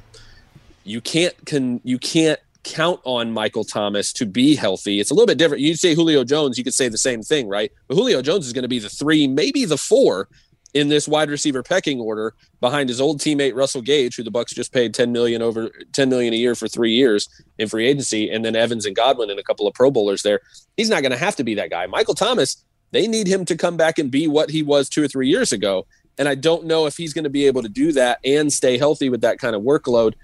[0.86, 4.98] you can't can you can't count on Michael Thomas to be healthy.
[4.98, 5.62] It's a little bit different.
[5.62, 7.70] You say Julio Jones, you could say the same thing, right?
[7.86, 10.28] But Julio Jones is going to be the three, maybe the four
[10.74, 14.52] in this wide receiver pecking order behind his old teammate Russell Gage, who the Bucs
[14.52, 18.28] just paid 10 million over 10 million a year for three years in free agency,
[18.30, 20.40] and then Evans and Godwin and a couple of Pro Bowlers there.
[20.76, 21.86] He's not going to have to be that guy.
[21.86, 25.08] Michael Thomas, they need him to come back and be what he was two or
[25.08, 25.86] three years ago.
[26.18, 28.76] And I don't know if he's going to be able to do that and stay
[28.76, 30.14] healthy with that kind of workload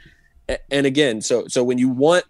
[0.71, 2.25] and again, so so when you want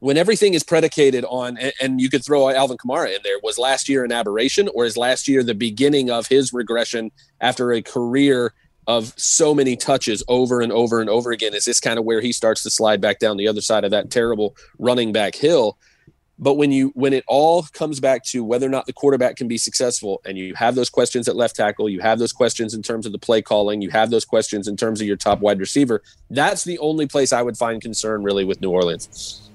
[0.00, 3.88] when everything is predicated on and, you could throw Alvin Kamara in there, was last
[3.88, 8.52] year an aberration or is last year the beginning of his regression after a career
[8.86, 11.54] of so many touches over and over and over again?
[11.54, 13.90] Is this kind of where he starts to slide back down the other side of
[13.90, 15.78] that terrible running back hill?
[16.38, 19.48] But when you when it all comes back to whether or not the quarterback can
[19.48, 22.82] be successful, and you have those questions at left tackle, you have those questions in
[22.82, 25.60] terms of the play calling, you have those questions in terms of your top wide
[25.60, 26.02] receiver.
[26.28, 29.48] That's the only place I would find concern really with New Orleans.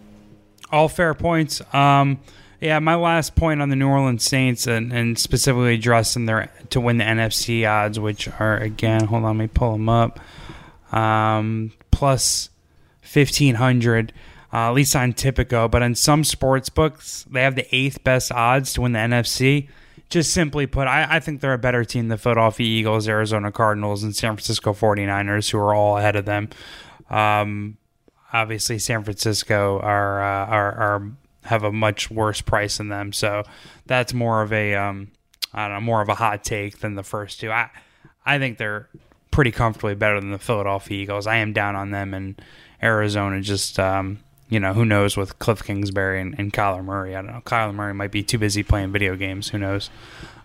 [0.72, 1.62] All fair points.
[1.74, 2.20] Um,
[2.62, 6.80] yeah, my last point on the New Orleans Saints and, and specifically addressing their to
[6.80, 10.20] win the NFC odds, which are again, hold on, let me pull them up.
[10.92, 12.50] Um, plus
[13.02, 14.14] fifteen hundred
[14.54, 15.70] uh, at least on Tipico.
[15.70, 19.70] But in some sports books, they have the eighth best odds to win the NFC.
[20.10, 24.04] Just simply put, I, I think they're a better team than Philadelphia Eagles, Arizona Cardinals,
[24.04, 26.50] and San Francisco 49ers, who are all ahead of them.
[27.10, 27.78] Um,
[28.34, 31.12] obviously, San Francisco are, uh, are, are
[31.44, 33.44] have a much worse price than them, so
[33.86, 35.12] that's more of a um,
[35.54, 37.52] I don't know, more of a hot take than the first two.
[37.52, 37.70] I
[38.26, 38.90] I think they're
[39.32, 41.28] pretty comfortably better than the Philadelphia Eagles.
[41.28, 42.42] I am down on them, and
[42.82, 44.20] Arizona just um,
[44.52, 47.16] you know, who knows with Cliff Kingsbury and, and Kyler Murray.
[47.16, 47.42] I don't know.
[47.46, 49.48] Kyler Murray might be too busy playing video games.
[49.48, 49.90] Who knows?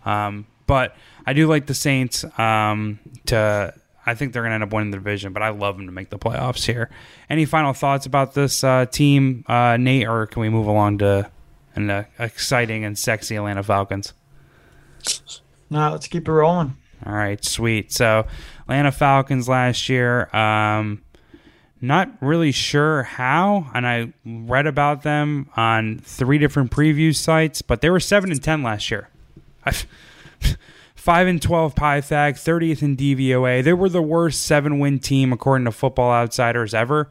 [0.05, 0.95] Um, but
[1.27, 3.75] I do like the Saints um, to.
[4.09, 5.93] I think they're going to end up winning the division, but I love them to
[5.93, 6.89] make the playoffs here.
[7.29, 11.29] Any final thoughts about this uh, team, uh, Nate, or can we move along to
[11.75, 14.13] an uh, exciting and sexy Atlanta Falcons?
[15.69, 16.77] No, let's keep it rolling.
[17.05, 17.93] All right, sweet.
[17.93, 18.27] So,
[18.63, 20.35] Atlanta Falcons last year.
[20.35, 21.03] Um,
[21.81, 27.81] not really sure how, and I read about them on three different preview sites, but
[27.81, 29.09] they were seven and ten last year.
[30.95, 33.63] Five and twelve Pythag, thirtieth in DVOA.
[33.63, 37.09] They were the worst seven-win team according to Football Outsiders ever.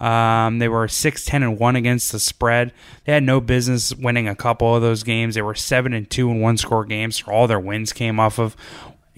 [0.00, 2.72] Um, they were 6 10 and 1 against the spread.
[3.04, 5.34] They had no business winning a couple of those games.
[5.36, 7.22] They were 7 and 2 in one score games.
[7.26, 8.56] All their wins came off of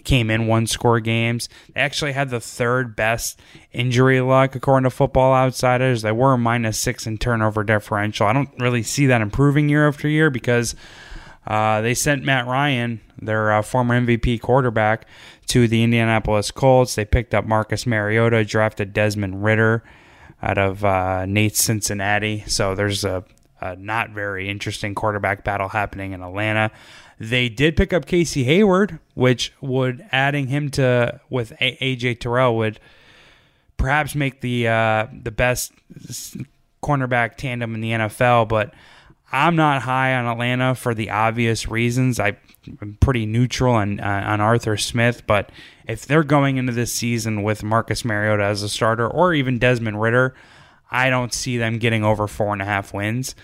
[0.07, 1.51] came in one score games.
[1.75, 3.39] They actually had the third best
[3.73, 6.01] injury luck according to Football Outsiders.
[6.01, 8.27] They were minus six in turnover differential.
[8.27, 10.75] I don't really see that improving year after year because
[11.47, 15.07] uh, they sent Matt Ryan, their uh, former MVP quarterback,
[15.49, 16.95] to the Indianapolis Colts.
[16.95, 19.85] They picked up Marcus Mariota, drafted Desmond Ridder
[20.43, 22.45] out of uh, Nate Cincinnati.
[22.47, 23.25] So there's a
[23.61, 26.71] a not very interesting quarterback battle happening in Atlanta.
[27.19, 32.79] They did pick up Casey Hayward, which would adding him to with AJ Terrell would
[33.77, 35.73] perhaps make the uh, the best
[36.83, 38.49] cornerback tandem in the NFL.
[38.49, 38.75] But
[39.33, 42.21] I'm not high on Atlanta for the obvious reasons.
[42.21, 42.37] I,
[42.81, 45.51] am pretty neutral on uh, on Arthur Smith, but
[45.89, 50.01] if they're going into this season with Marcus Mariota as a starter or even Desmond
[50.01, 50.35] Ridder,
[50.91, 53.35] I don't see them getting over four and a half wins.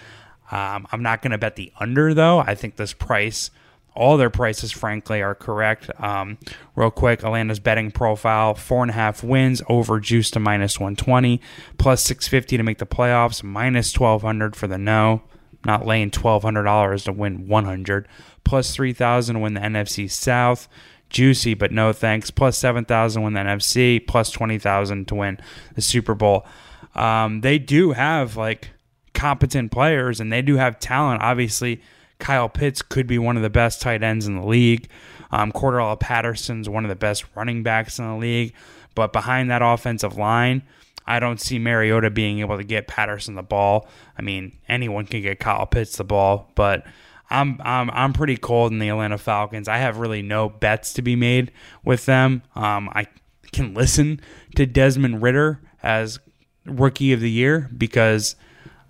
[0.51, 2.39] Um, I'm not going to bet the under though.
[2.39, 3.51] I think this price
[3.95, 5.90] all their prices, frankly, are correct.
[6.01, 6.38] Um,
[6.74, 10.97] real quick, Atlanta's betting profile: four and a half wins, over juice to minus one
[10.97, 11.40] twenty,
[11.78, 15.22] plus six fifty to make the playoffs, minus twelve hundred for the no.
[15.64, 18.09] Not laying twelve hundred dollars to win one hundred,
[18.45, 20.68] plus three thousand to win the NFC South.
[21.11, 22.30] Juicy, but no thanks.
[22.30, 25.38] Plus seven thousand win the NFC, plus twenty thousand to win
[25.74, 26.47] the Super Bowl.
[26.95, 28.70] Um, they do have like
[29.12, 31.22] competent players, and they do have talent.
[31.22, 31.82] Obviously
[32.23, 34.89] Kyle Pitts could be one of the best tight ends in the league.
[35.33, 38.55] Um, Cordarrelle Patterson's one of the best running backs in the league.
[38.95, 40.62] But behind that offensive line,
[41.05, 43.89] I don't see Mariota being able to get Patterson the ball.
[44.16, 46.87] I mean, anyone can get Kyle Pitts the ball, but
[47.29, 49.66] I'm I'm I'm pretty cold in the Atlanta Falcons.
[49.66, 51.51] I have really no bets to be made
[51.85, 52.43] with them.
[52.55, 53.09] Um, I
[53.51, 54.20] can listen
[54.55, 56.20] to Desmond Ridder as
[56.66, 58.37] rookie of the year because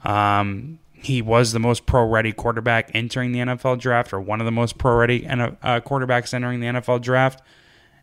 [0.05, 4.45] um, he was the most pro ready quarterback entering the NFL draft, or one of
[4.45, 7.43] the most pro ready uh, quarterbacks entering the NFL draft.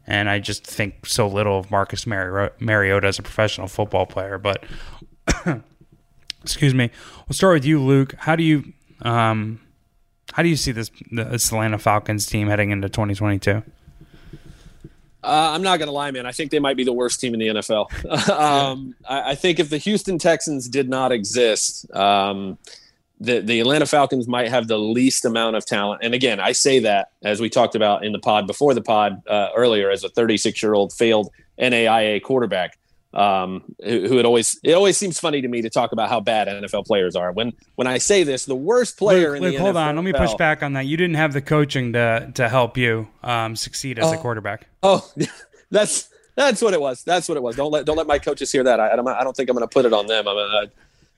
[0.05, 4.37] And I just think so little of Marcus Mariota as a professional football player.
[4.37, 4.63] But
[6.43, 6.89] excuse me,
[7.27, 8.15] we'll start with you, Luke.
[8.17, 9.61] How do you um,
[10.33, 13.63] how do you see this this Atlanta Falcons team heading into 2022?
[15.21, 16.25] Uh, I'm not going to lie, man.
[16.25, 18.29] I think they might be the worst team in the NFL.
[18.29, 22.57] um, I, I, think if the Houston Texans did not exist, um,
[23.19, 26.01] the, the Atlanta Falcons might have the least amount of talent.
[26.03, 29.21] And again, I say that as we talked about in the pod before the pod
[29.27, 32.77] uh, earlier, as a 36 year old failed NAIA quarterback,
[33.13, 36.19] um, who, who it always it always seems funny to me to talk about how
[36.19, 37.31] bad NFL players are.
[37.31, 39.95] When when I say this, the worst player Luke, in Luke, the hold NFL, on,
[39.95, 40.85] let me push back on that.
[40.85, 44.67] You didn't have the coaching to to help you um, succeed as a quarterback.
[44.83, 45.11] Oh,
[45.71, 47.03] that's that's what it was.
[47.03, 47.55] That's what it was.
[47.55, 48.79] Don't let don't let my coaches hear that.
[48.79, 50.27] I, I don't I don't think I'm going to put it on them.
[50.27, 50.37] I'm.
[50.37, 50.67] Uh,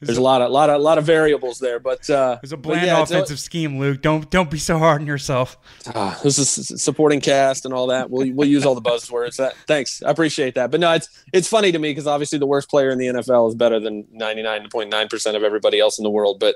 [0.01, 2.87] there's a lot of lot of lot of variables there, but uh, there's a bland
[2.87, 4.01] yeah, offensive scheme, Luke.
[4.01, 5.57] Don't don't be so hard on yourself.
[5.85, 8.09] Uh, this is supporting cast and all that.
[8.09, 9.37] We'll we'll use all the buzzwords.
[9.37, 10.71] That, thanks, I appreciate that.
[10.71, 13.49] But no, it's it's funny to me because obviously the worst player in the NFL
[13.49, 16.39] is better than 99.9 percent of everybody else in the world.
[16.39, 16.55] But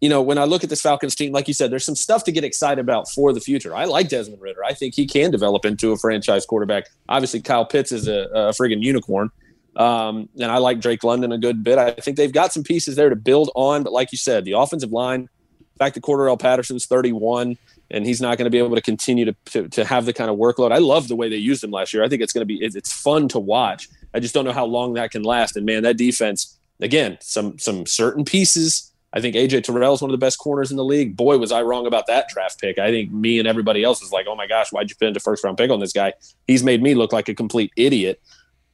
[0.00, 2.24] you know, when I look at this Falcons team, like you said, there's some stuff
[2.24, 3.76] to get excited about for the future.
[3.76, 4.64] I like Desmond Ridder.
[4.64, 6.86] I think he can develop into a franchise quarterback.
[7.08, 9.30] Obviously, Kyle Pitts is a, a friggin' unicorn.
[9.80, 11.78] Um, and I like Drake London a good bit.
[11.78, 13.82] I think they've got some pieces there to build on.
[13.82, 15.30] But like you said, the offensive line,
[15.78, 17.56] fact that Cordarrelle Patterson's 31
[17.90, 20.30] and he's not going to be able to continue to, to, to have the kind
[20.30, 20.70] of workload.
[20.70, 22.04] I love the way they used him last year.
[22.04, 23.88] I think it's going to be it's fun to watch.
[24.12, 25.56] I just don't know how long that can last.
[25.56, 28.92] And man, that defense again, some some certain pieces.
[29.14, 31.16] I think AJ Terrell is one of the best corners in the league.
[31.16, 32.78] Boy, was I wrong about that draft pick.
[32.78, 35.20] I think me and everybody else is like, oh my gosh, why'd you spend a
[35.20, 36.12] first round pick on this guy?
[36.46, 38.20] He's made me look like a complete idiot.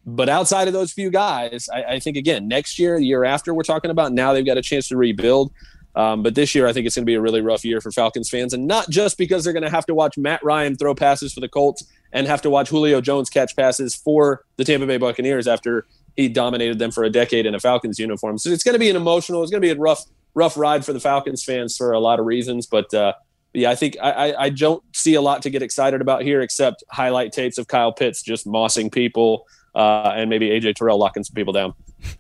[0.06, 3.52] But outside of those few guys, I, I, think again next year, the year after,
[3.52, 5.52] we're talking about now they've got a chance to rebuild.
[5.96, 7.90] Um, but this year, I think it's going to be a really rough year for
[7.90, 10.94] Falcons fans, and not just because they're going to have to watch Matt Ryan throw
[10.94, 14.86] passes for the Colts and have to watch Julio Jones catch passes for the Tampa
[14.86, 18.38] Bay Buccaneers after he dominated them for a decade in a Falcons uniform.
[18.38, 20.04] So it's going to be an emotional, it's going to be a rough,
[20.34, 22.66] rough ride for the Falcons fans for a lot of reasons.
[22.66, 23.14] But uh,
[23.54, 26.84] yeah, I think I, I don't see a lot to get excited about here except
[26.90, 29.46] highlight tapes of Kyle Pitts just mossing people
[29.76, 31.74] uh, and maybe AJ Terrell locking some people down.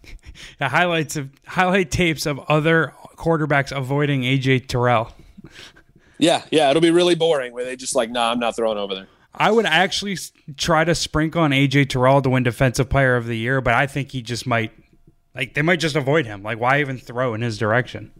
[0.58, 5.12] the highlights of highlight tapes of other quarterbacks avoiding AJ Terrell.
[6.18, 8.94] Yeah, yeah, it'll be really boring where they just like, nah, I'm not throwing over
[8.94, 9.08] there.
[9.34, 10.18] I would actually
[10.56, 13.86] try to sprinkle on AJ Terrell to win Defensive Player of the Year, but I
[13.86, 14.72] think he just might,
[15.34, 16.42] like, they might just avoid him.
[16.42, 18.12] Like, why even throw in his direction?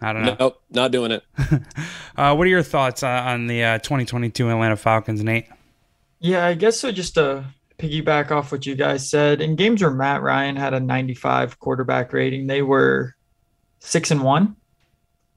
[0.00, 0.36] I don't know.
[0.38, 1.22] Nope, not doing it.
[2.16, 5.46] uh, what are your thoughts on the uh, 2022 Atlanta Falcons, Nate?
[6.20, 6.92] Yeah, I guess so.
[6.92, 7.44] Just to
[7.78, 12.12] piggyback off what you guys said, in games where Matt Ryan had a 95 quarterback
[12.12, 13.14] rating, they were
[13.78, 14.56] six and one.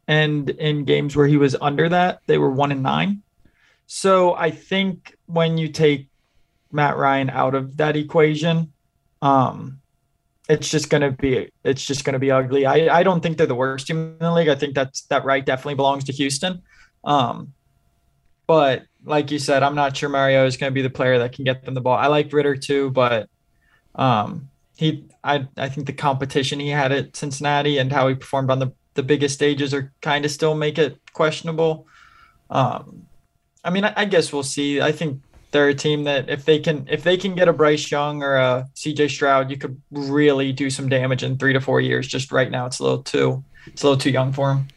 [0.08, 3.22] And in games where he was under that, they were one and nine.
[3.86, 6.08] So I think when you take
[6.72, 8.74] Matt Ryan out of that equation,
[9.22, 9.80] um,
[10.50, 12.66] it's just gonna be it's just gonna be ugly.
[12.66, 14.50] I, I don't think they're the worst team in the league.
[14.50, 16.62] I think that's that right definitely belongs to Houston.
[17.04, 17.54] Um,
[18.48, 21.34] but like you said, I'm not sure Mario is going to be the player that
[21.34, 21.98] can get them the ball.
[21.98, 23.30] I like Ridder too, but
[23.96, 28.52] um, he, I, I think the competition he had at Cincinnati and how he performed
[28.52, 31.88] on the the biggest stages are kind of still make it questionable.
[32.50, 33.08] Um,
[33.64, 34.82] I mean, I, I guess we'll see.
[34.82, 35.22] I think
[35.52, 38.36] they're a team that if they can if they can get a Bryce Young or
[38.36, 42.08] a CJ Stroud, you could really do some damage in three to four years.
[42.08, 44.68] Just right now, it's a little too it's a little too young for them.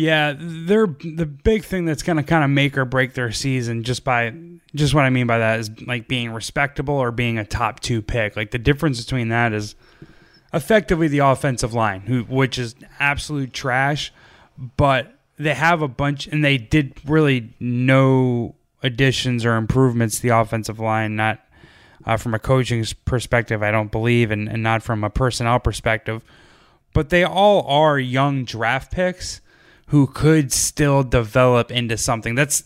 [0.00, 3.82] Yeah, they're the big thing that's going to kind of make or break their season
[3.82, 4.32] just by
[4.74, 8.00] just what I mean by that is like being respectable or being a top two
[8.00, 8.34] pick.
[8.34, 9.74] Like the difference between that is
[10.54, 14.10] effectively the offensive line, who which is absolute trash,
[14.78, 20.30] but they have a bunch and they did really no additions or improvements to the
[20.30, 21.40] offensive line, not
[22.06, 26.24] uh, from a coaching perspective, I don't believe, and, and not from a personnel perspective.
[26.94, 29.42] But they all are young draft picks
[29.90, 32.34] who could still develop into something.
[32.34, 32.64] That's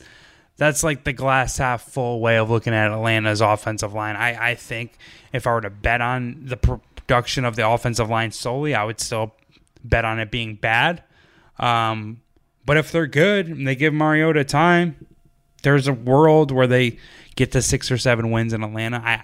[0.56, 4.14] that's like the glass half full way of looking at Atlanta's offensive line.
[4.14, 4.96] I, I think
[5.32, 9.00] if I were to bet on the production of the offensive line solely, I would
[9.00, 9.34] still
[9.82, 11.02] bet on it being bad.
[11.58, 12.20] Um,
[12.66, 15.06] but if they're good and they give Mariota time,
[15.62, 16.98] there's a world where they
[17.36, 19.02] get to six or seven wins in Atlanta.
[19.04, 19.22] I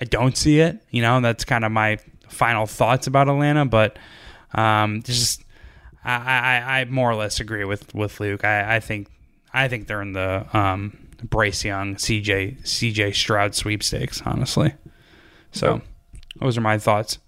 [0.00, 0.84] I don't see it.
[0.90, 3.64] You know, that's kind of my final thoughts about Atlanta.
[3.64, 3.98] But
[4.52, 5.42] um, just
[6.04, 8.44] I, I, I more or less agree with with Luke.
[8.44, 9.08] I, I think
[9.54, 14.22] I think they're in the um, Bryce Young, CJ CJ Stroud sweepstakes.
[14.24, 14.74] Honestly,
[15.52, 15.80] so
[16.40, 17.18] those are my thoughts.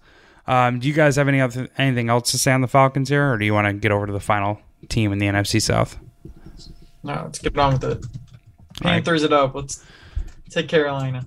[0.47, 3.31] Um, do you guys have any other anything else to say on the Falcons here,
[3.31, 4.59] or do you want to get over to the final
[4.89, 5.97] team in the NFC South?
[7.03, 8.05] No, let's get on with it.
[8.81, 9.31] Panthers right.
[9.31, 9.55] it up.
[9.55, 9.83] Let's
[10.49, 11.25] take Carolina.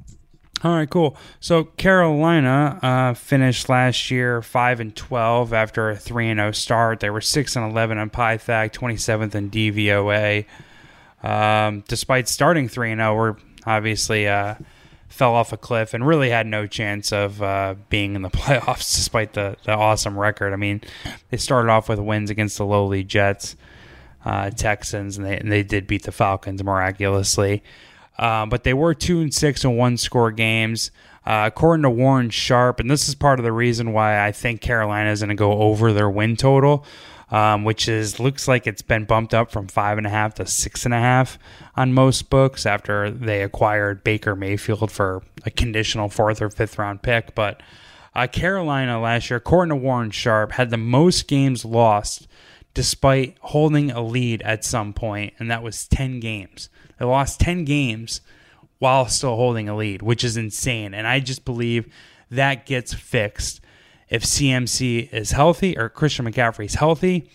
[0.64, 1.16] All right, cool.
[1.38, 6.52] So Carolina uh, finished last year five and twelve after a three and zero oh
[6.52, 6.98] start.
[6.98, 10.46] They were six and eleven on Pythag, twenty seventh in DVOA.
[11.22, 13.36] Um, despite starting three and zero, oh, we're
[13.66, 14.56] obviously uh,
[15.08, 18.96] fell off a cliff and really had no chance of uh, being in the playoffs,
[18.96, 20.52] despite the the awesome record.
[20.52, 20.80] I mean,
[21.30, 23.54] they started off with wins against the lowly Jets,
[24.24, 27.62] uh, Texans, and they and they did beat the Falcons miraculously.
[28.18, 30.90] Uh, but they were two and six in one score games.
[31.24, 34.62] Uh, according to Warren Sharp, and this is part of the reason why I think
[34.62, 36.86] Carolina is going to go over their win total,
[37.30, 40.46] um, which is looks like it's been bumped up from five and a half to
[40.46, 41.38] six and a half
[41.76, 47.02] on most books after they acquired Baker Mayfield for a conditional fourth or fifth round
[47.02, 47.34] pick.
[47.34, 47.62] But
[48.14, 52.26] uh, Carolina last year, according to Warren Sharp, had the most games lost
[52.72, 56.70] despite holding a lead at some point, and that was 10 games.
[56.98, 58.20] They lost 10 games
[58.78, 60.94] while still holding a lead, which is insane.
[60.94, 61.92] And I just believe
[62.30, 63.60] that gets fixed
[64.08, 67.30] if CMC is healthy or Christian McCaffrey is healthy,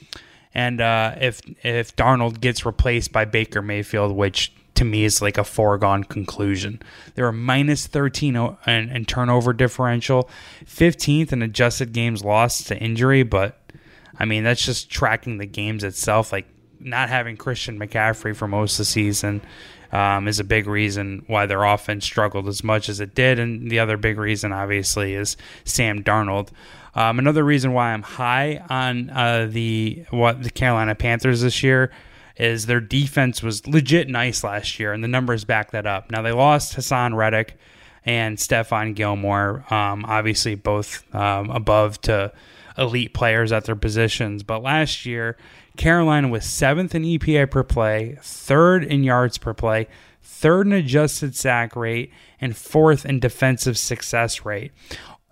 [0.53, 5.37] and uh, if if Darnold gets replaced by Baker Mayfield, which to me is like
[5.37, 6.81] a foregone conclusion.
[7.13, 10.27] They were minus 13 in, in turnover differential,
[10.65, 13.59] 15th in adjusted games lost to injury, but
[14.19, 16.31] I mean that's just tracking the games itself.
[16.31, 16.47] Like
[16.83, 19.41] not having Christian McCaffrey for most of the season
[19.91, 23.39] um, is a big reason why their offense struggled as much as it did.
[23.39, 26.49] And the other big reason, obviously, is Sam Darnold.
[26.95, 31.91] Um, another reason why I'm high on uh, the what the Carolina Panthers this year
[32.37, 36.11] is their defense was legit nice last year, and the numbers back that up.
[36.11, 37.57] Now they lost Haason Reddick
[38.05, 42.31] and Stephon Gilmore, um, obviously both um, above to
[42.77, 45.37] elite players at their positions, but last year
[45.77, 49.87] Carolina was seventh in EPA per play, third in yards per play,
[50.21, 54.71] third in adjusted sack rate, and fourth in defensive success rate.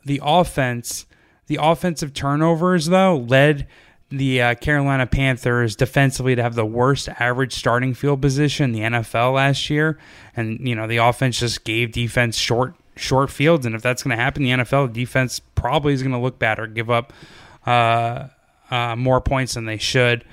[0.06, 1.06] The offense,
[1.48, 3.68] the offensive turnovers, though, led
[4.10, 9.00] the uh, Carolina Panthers defensively to have the worst average starting field position in the
[9.00, 9.98] NFL last year.
[10.36, 13.66] And, you know, the offense just gave defense short short fields.
[13.66, 16.60] And if that's going to happen the NFL, defense probably is going to look bad
[16.60, 17.14] or give up
[17.66, 18.28] uh,
[18.70, 20.24] uh, more points than they should.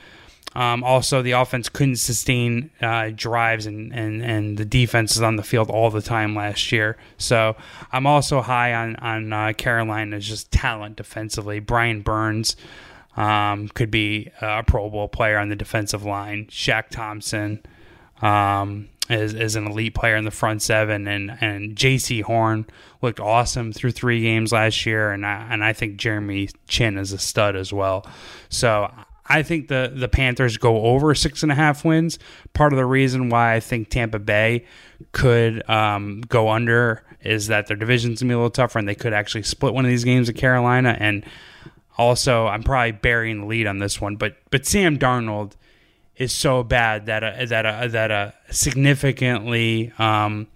[0.54, 5.36] Um, also, the offense couldn't sustain uh, drives, and, and, and the defense is on
[5.36, 6.96] the field all the time last year.
[7.18, 7.54] So
[7.92, 11.60] I'm also high on on uh, Carolina's just talent defensively.
[11.60, 12.56] Brian Burns
[13.16, 16.46] um, could be a Pro Bowl player on the defensive line.
[16.46, 17.62] Shaq Thompson
[18.22, 22.66] um, is, is an elite player in the front seven, and and Jaycee Horn
[23.00, 27.12] looked awesome through three games last year, and I, and I think Jeremy Chinn is
[27.12, 28.06] a stud as well.
[28.48, 28.92] So
[29.26, 32.18] I think the the Panthers go over six and a half wins.
[32.54, 34.64] Part of the reason why I think Tampa Bay
[35.12, 38.94] could um, go under is that their division's gonna be a little tougher, and they
[38.94, 40.96] could actually split one of these games at Carolina.
[40.98, 41.24] And
[41.96, 45.52] also, I'm probably burying the lead on this one, but but Sam Darnold
[46.18, 50.48] is so bad that a, that a, that a significantly um,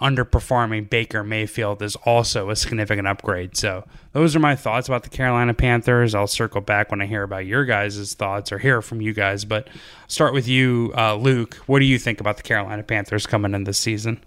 [0.00, 3.56] underperforming Baker Mayfield is also a significant upgrade.
[3.56, 6.14] So those are my thoughts about the Carolina Panthers.
[6.14, 9.44] I'll circle back when I hear about your guys' thoughts or hear from you guys.
[9.44, 9.68] But
[10.08, 11.54] start with you, uh, Luke.
[11.66, 14.20] What do you think about the Carolina Panthers coming in this season?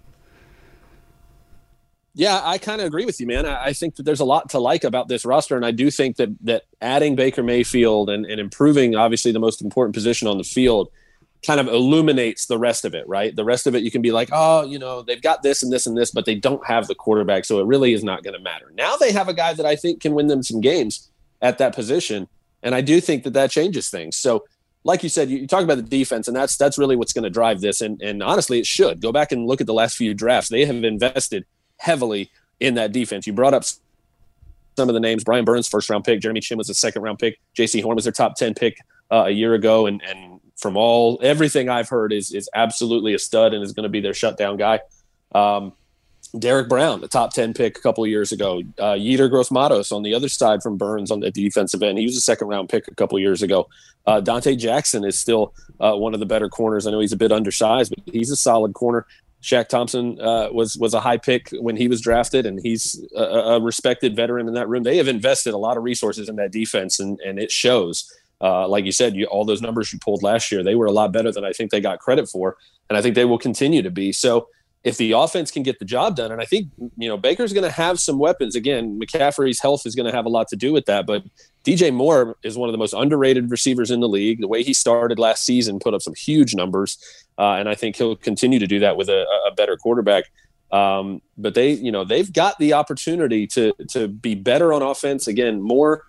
[2.18, 3.46] Yeah, I kind of agree with you, man.
[3.46, 5.90] I, I, think that there's a lot to like about this roster, and I do
[5.90, 10.38] think that that adding Baker Mayfield and, and improving, obviously, the most important position on
[10.38, 10.88] the field–
[11.46, 13.34] kind of illuminates the rest of it, right?
[13.34, 15.72] The rest of it, you can be like, oh, you know, they've got this and
[15.72, 17.44] this and this, but they don't have the quarterback.
[17.44, 18.72] So it really is not going to matter.
[18.74, 21.08] Now they have a guy that I think can win them some games
[21.40, 22.28] at that position.
[22.62, 24.16] And I do think that that changes things.
[24.16, 24.44] So,
[24.82, 27.30] like you said, you, talk about the defense, and that's that's really what's going to
[27.30, 27.80] drive this.
[27.80, 30.48] And and honestly, it should go back and look at the last few drafts.
[30.48, 31.44] They have invested
[31.78, 33.26] heavily in that defense.
[33.26, 33.64] You brought up
[34.76, 37.18] some of the names: Brian Burns, first round pick; Jeremy Chinn was a second round
[37.18, 38.78] pick; Jaycee Horn was their top ten pick
[39.10, 43.18] uh, a year ago, and and from all everything I've heard is is absolutely a
[43.18, 44.80] stud and is going to be their shutdown guy.
[45.34, 45.72] Um,
[46.38, 48.62] Derrick Brown, the top 10 pick a couple of years ago.
[48.78, 51.98] Uh, Yetur Gross-Matos on the other side from Burns on the defensive end.
[51.98, 53.68] He was a second round pick a couple of years ago.
[54.06, 56.86] Uh, Donte Jackson is still uh, one of the better corners.
[56.86, 59.06] I know he's a bit undersized, but he's a solid corner.
[59.42, 63.22] Shaq Thompson uh, was was a high pick when he was drafted, and he's a,
[63.22, 64.82] a, respected veteran in that room.
[64.82, 68.10] They have invested a lot of resources in that defense, and, and it shows
[68.40, 70.92] uh, like you said, you, all those numbers you pulled last year, they were a
[70.92, 72.56] lot better than I think they got credit for,
[72.88, 74.12] and I think they will continue to be.
[74.12, 74.48] So
[74.86, 77.64] if the offense can get the job done, and I think you know Baker's going
[77.64, 78.54] to have some weapons.
[78.54, 81.24] Again, McCaffrey's health is going to have a lot to do with that, but
[81.64, 84.40] DJ Moore is one of the most underrated receivers in the league.
[84.40, 86.98] The way he started last season put up some huge numbers,
[87.36, 90.30] uh, and I think he'll continue to do that with a, a better quarterback.
[90.70, 95.26] Um, but they, you know, they've got the opportunity to to be better on offense.
[95.26, 96.04] Again, more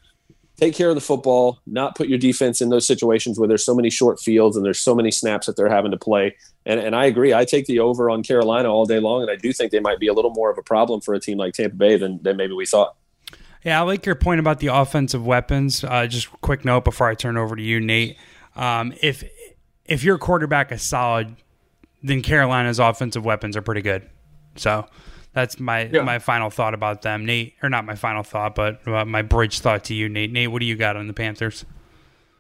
[0.58, 3.76] take care of the football, not put your defense in those situations where there's so
[3.76, 6.36] many short fields and there's so many snaps that they're having to play.
[6.66, 7.34] And, and I agree.
[7.34, 10.00] I take the over on Carolina all day long, and I do think they might
[10.00, 12.38] be a little more of a problem for a team like Tampa Bay than, than
[12.38, 12.96] maybe we thought.
[13.64, 15.84] Yeah, I like your point about the offensive weapons.
[15.84, 18.18] Uh, just quick note before I turn over to you, Nate.
[18.56, 19.24] Um, if
[19.86, 21.36] if your quarterback is solid,
[22.04, 24.10] then Carolina's offensive weapons are pretty good.
[24.56, 24.88] So
[25.38, 26.02] that's my yeah.
[26.02, 27.54] my final thought about them, Nate.
[27.62, 30.32] Or not my final thought, but uh, my bridge thought to you, Nate.
[30.32, 31.64] Nate, what do you got on the Panthers?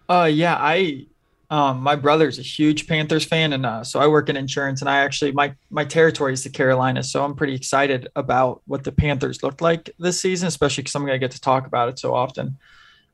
[0.09, 1.05] Uh, yeah, I
[1.51, 4.89] um, my brother's a huge Panthers fan, and uh, so I work in insurance, and
[4.89, 8.91] I actually my my territory is the Carolinas, so I'm pretty excited about what the
[8.91, 12.15] Panthers looked like this season, especially because I'm gonna get to talk about it so
[12.15, 12.57] often.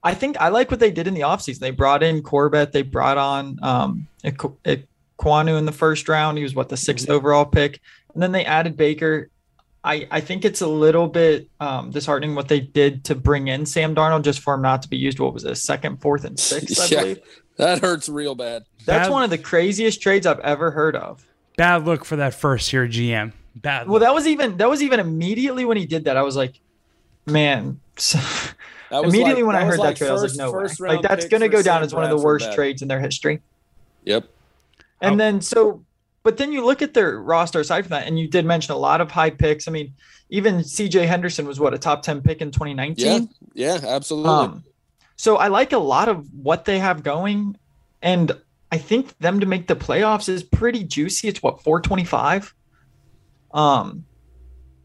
[0.01, 1.59] I think I like what they did in the offseason.
[1.59, 6.37] They brought in Corbett, they brought on um, Ekwonu in the first round.
[6.37, 7.11] He was what the 6th mm-hmm.
[7.11, 7.81] overall pick,
[8.13, 9.29] and then they added Baker.
[9.83, 13.65] I, I think it's a little bit um, disheartening what they did to bring in
[13.65, 15.19] Sam Darnold just for him not to be used.
[15.19, 16.79] What was it, second, fourth, and sixth?
[16.79, 17.19] I yeah, believe
[17.57, 18.63] that hurts real bad.
[18.85, 21.25] That's bad, one of the craziest trades I've ever heard of.
[21.57, 23.33] Bad look for that first year GM.
[23.55, 23.87] Bad.
[23.87, 26.15] Well, that was even that was even immediately when he did that.
[26.15, 26.59] I was like,
[27.25, 27.79] man.
[28.91, 30.95] immediately like, when I heard like that trade, first, I was like, no way.
[30.95, 33.41] Like that's going to go down as one of the worst trades in their history.
[34.05, 34.27] Yep.
[35.01, 35.17] And oh.
[35.17, 35.83] then so
[36.23, 38.77] but then you look at their roster aside from that, and you did mention a
[38.77, 39.67] lot of high picks.
[39.67, 39.93] I mean,
[40.29, 43.29] even CJ Henderson was what a top 10 pick in 2019.
[43.53, 44.31] Yeah, yeah, absolutely.
[44.31, 44.63] Um,
[45.15, 47.57] so I like a lot of what they have going.
[48.01, 48.31] And
[48.71, 51.27] I think them to make the playoffs is pretty juicy.
[51.27, 52.53] It's what 425.
[53.53, 54.05] Um,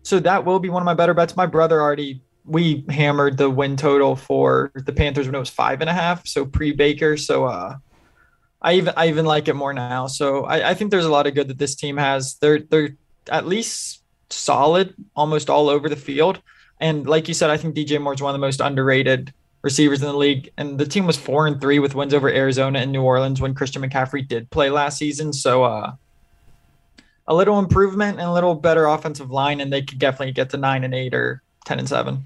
[0.02, 1.36] so that will be one of my better bets.
[1.36, 5.80] My brother already we hammered the win total for the Panthers when it was five
[5.80, 7.16] and a half, so pre Baker.
[7.16, 7.76] So uh
[8.60, 10.06] I even I even like it more now.
[10.06, 12.36] So I, I think there's a lot of good that this team has.
[12.36, 12.96] They're they're
[13.30, 16.40] at least solid almost all over the field.
[16.80, 19.32] And like you said, I think DJ Moore is one of the most underrated
[19.62, 20.50] receivers in the league.
[20.56, 23.54] And the team was four and three with wins over Arizona and New Orleans when
[23.54, 25.32] Christian McCaffrey did play last season.
[25.32, 25.92] So uh,
[27.26, 30.56] a little improvement and a little better offensive line, and they could definitely get to
[30.56, 32.24] nine and eight or ten and seven.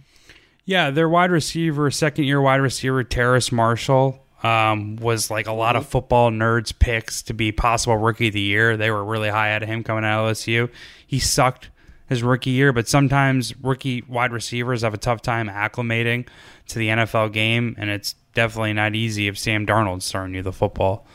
[0.65, 5.77] Yeah, their wide receiver, second year wide receiver, Terrace Marshall, um, was like a lot
[5.77, 8.77] of football nerds picks to be possible rookie of the year.
[8.77, 10.69] They were really high out of him coming out of LSU.
[11.07, 11.71] He sucked
[12.09, 16.27] his rookie year, but sometimes rookie wide receivers have a tough time acclimating
[16.69, 20.53] to the NFL game, and it's definitely not easy if Sam Darnold's throwing you the
[20.53, 21.07] football.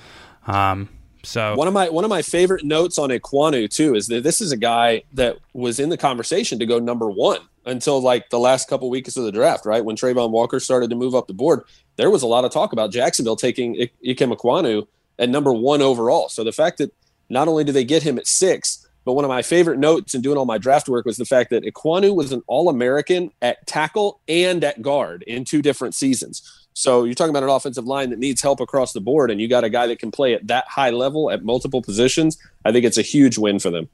[0.45, 0.89] Um,
[1.23, 4.39] so one of my one of my favorite notes on Ekwonu too is that this
[4.39, 8.39] is a guy that was in the conversation to go number one until like the
[8.39, 9.85] last couple weeks of the draft, right?
[9.85, 11.63] When Travon Walker started to move up the board,
[11.97, 14.87] there was a lot of talk about Jacksonville taking Ikem Ekwonu
[15.19, 16.29] at number one overall.
[16.29, 16.93] So the fact that
[17.29, 20.21] not only do they get him at six, but one of my favorite notes in
[20.21, 23.65] doing all my draft work was the fact that Ekwonu was an All American at
[23.67, 26.67] tackle and at guard in two different seasons.
[26.73, 29.47] So you're talking about an offensive line that needs help across the board, and you
[29.47, 32.37] got a guy that can play at that high level at multiple positions.
[32.65, 33.89] I think it's a huge win for them.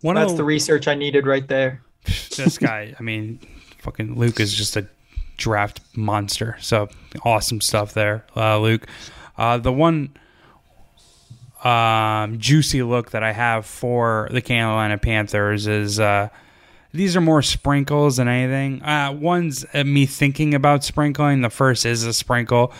[0.00, 1.82] One That's of the research I needed right there.
[2.36, 2.94] This guy.
[2.98, 3.40] I mean,
[3.78, 4.86] fucking Luke is just a
[5.36, 6.56] draft monster.
[6.60, 6.88] So
[7.24, 8.86] awesome stuff there, uh, Luke.
[9.36, 10.16] Uh, the one
[11.64, 16.28] um, juicy look that I have for the Carolina Panthers is uh,
[16.92, 18.82] these are more sprinkles than anything.
[18.82, 21.42] Uh, one's uh, me thinking about sprinkling.
[21.42, 22.72] The first is a sprinkle.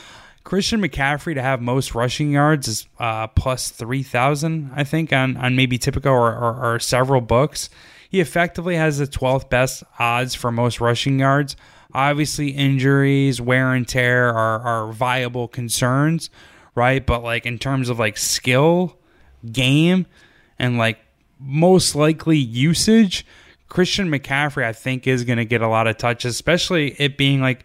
[0.44, 5.36] Christian McCaffrey to have most rushing yards is uh, plus three thousand, I think, on
[5.36, 7.68] on maybe Tipico or, or, or several books.
[8.08, 11.56] He effectively has the twelfth best odds for most rushing yards.
[11.92, 16.30] Obviously, injuries, wear and tear are are viable concerns,
[16.74, 17.04] right?
[17.04, 18.98] But like in terms of like skill,
[19.52, 20.06] game,
[20.58, 20.98] and like
[21.38, 23.26] most likely usage,
[23.68, 27.40] Christian McCaffrey I think is going to get a lot of touches, especially it being
[27.40, 27.64] like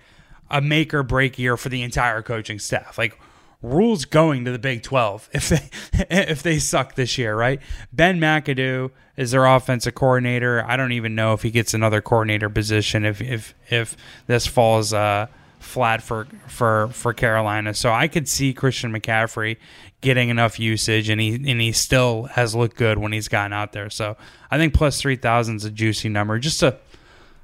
[0.50, 2.98] a make or break year for the entire coaching staff.
[2.98, 3.18] Like
[3.64, 5.70] Rhule's going to the Big 12 if they
[6.10, 7.60] if they suck this year, right?
[7.92, 10.64] Ben McAdoo is their offensive coordinator.
[10.68, 13.96] I don't even know if he gets another coordinator position if if if
[14.28, 15.28] this falls uh,
[15.60, 17.74] flat for for for Carolina.
[17.74, 19.58] So I could see Christian McCaffrey
[20.02, 23.72] getting enough usage, and he and he still has looked good when he's gotten out
[23.72, 23.90] there.
[23.90, 24.18] So
[24.52, 26.78] I think plus three thousand is a juicy number, just to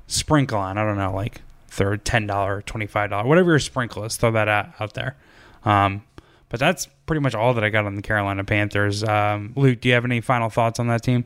[0.07, 0.77] sprinkle on.
[0.77, 4.17] I don't know, like third ten dollar, twenty five dollar, whatever your sprinkle is.
[4.17, 5.15] Throw that out, out there.
[5.63, 6.03] Um,
[6.49, 9.03] but that's pretty much all that I got on the Carolina Panthers.
[9.03, 11.25] Um, Luke, do you have any final thoughts on that team?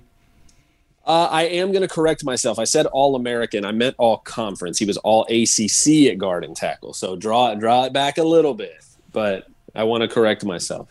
[1.05, 2.59] Uh, I am going to correct myself.
[2.59, 3.65] I said all American.
[3.65, 4.79] I meant all conference.
[4.79, 6.93] He was all ACC at guard and tackle.
[6.93, 8.85] So draw draw it back a little bit.
[9.11, 10.89] But I want to correct myself.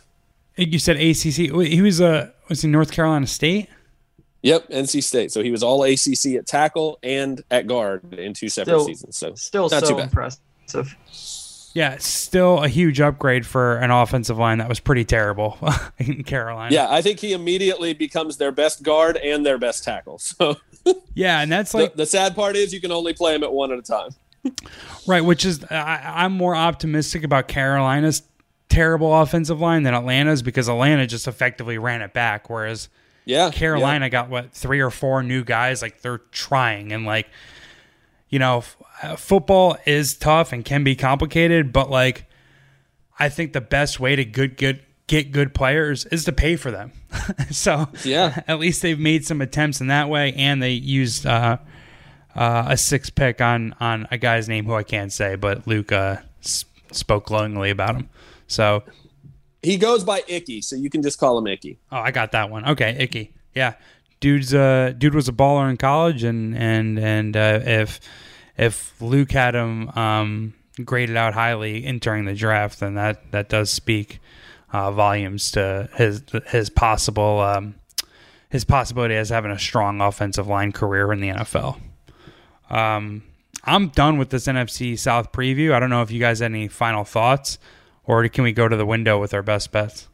[0.56, 1.50] You said ACC.
[1.66, 3.68] He was a uh, was he North Carolina State?
[4.42, 5.32] Yep, NC State.
[5.32, 9.16] So he was all ACC at tackle and at guard in two separate Still- seasons.
[9.16, 10.04] So Still not too bad.
[10.04, 10.40] impressive.
[11.74, 15.58] Yeah, still a huge upgrade for an offensive line that was pretty terrible
[15.98, 16.74] in Carolina.
[16.74, 20.20] Yeah, I think he immediately becomes their best guard and their best tackle.
[20.38, 20.56] So
[21.14, 23.70] yeah, and that's like the sad part is you can only play him at one
[23.72, 24.10] at a time.
[25.06, 28.22] right, which is I, I'm more optimistic about Carolina's
[28.68, 32.88] terrible offensive line than Atlanta's because Atlanta just effectively ran it back, whereas
[33.24, 35.82] Yeah, Carolina got what three or four new guys.
[35.82, 37.28] Like they're trying, and like
[38.32, 42.24] you know, f- uh, football is tough and can be complicated, but like
[43.18, 46.70] I think the best way to good good get good players is to pay for
[46.72, 46.90] them.
[47.50, 48.42] so Yeah.
[48.48, 51.58] at least they've made some attempts in that way, and they used uh,
[52.34, 55.92] uh, a six pick on on a guy's name who I can't say, but Luke
[55.92, 58.08] uh, s- spoke glowingly about him.
[58.46, 58.82] So
[59.62, 61.78] He goes by Icky, so you can just call him Icky.
[61.92, 62.66] Oh, I got that one.
[62.70, 63.32] Okay, Icky.
[63.54, 63.74] Yeah,
[64.22, 68.00] dude's uh, dude was a baller in college, and and and uh, if
[68.56, 73.70] if Luke had him um, graded out highly entering the draft, then that that does
[73.70, 74.20] speak
[74.72, 77.74] uh, volumes to his his possible um,
[78.48, 81.78] his possibility as having a strong offensive line career in the NFL.
[82.70, 83.24] Um,
[83.64, 85.72] I'm done with this NFC South preview.
[85.72, 87.58] I don't know if you guys had any final thoughts,
[88.04, 90.08] or can we go to the window with our best bets?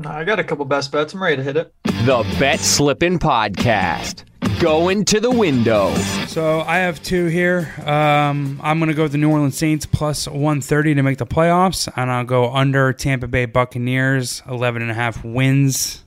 [0.00, 1.12] No, I got a couple best bets.
[1.12, 1.74] I'm ready to hit it.
[1.82, 4.22] The Bet Slippin' Podcast.
[4.60, 5.92] Going to the window.
[6.28, 7.74] So I have two here.
[7.84, 11.26] Um, I'm going to go with the New Orleans Saints plus 130 to make the
[11.26, 16.04] playoffs, and I'll go under Tampa Bay Buccaneers 11 and a half wins.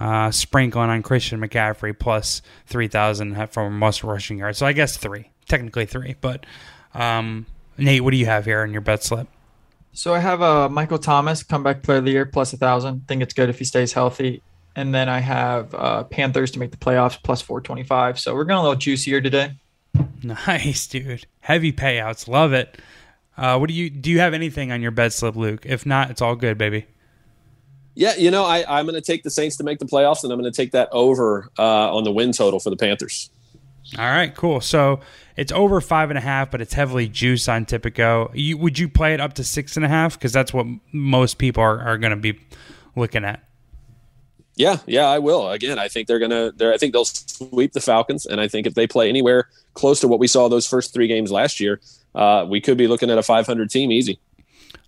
[0.00, 4.58] Uh, sprinkling on Christian McCaffrey plus 3,000 from must rushing yards.
[4.58, 6.16] So I guess three, technically three.
[6.20, 6.46] But
[6.94, 7.46] um,
[7.78, 9.28] Nate, what do you have here in your bet slip?
[9.92, 13.06] So I have uh, Michael Thomas, comeback player of the year, plus a thousand.
[13.08, 14.42] Think it's good if he stays healthy.
[14.76, 18.20] And then I have uh, Panthers to make the playoffs, plus 425.
[18.20, 19.54] So we're going a little juicier today.
[20.22, 21.26] Nice, dude.
[21.40, 22.28] Heavy payouts.
[22.28, 22.78] Love it.
[23.36, 24.10] Uh, what do you do?
[24.10, 25.64] You have anything on your bed slip, Luke?
[25.66, 26.86] If not, it's all good, baby.
[27.94, 30.32] Yeah, you know, I, I'm going to take the Saints to make the playoffs, and
[30.32, 33.30] I'm going to take that over uh, on the win total for the Panthers.
[33.98, 34.60] All right, cool.
[34.60, 35.00] So
[35.36, 38.30] it's over five and a half, but it's heavily juiced on Tipico.
[38.34, 40.18] You, would you play it up to six and a half?
[40.18, 42.38] Because that's what most people are, are going to be
[42.94, 43.42] looking at.
[44.56, 45.48] Yeah, yeah, I will.
[45.50, 46.52] Again, I think they're gonna.
[46.60, 50.08] I think they'll sweep the Falcons, and I think if they play anywhere close to
[50.08, 51.80] what we saw those first three games last year,
[52.14, 54.18] uh, we could be looking at a 500 team easy.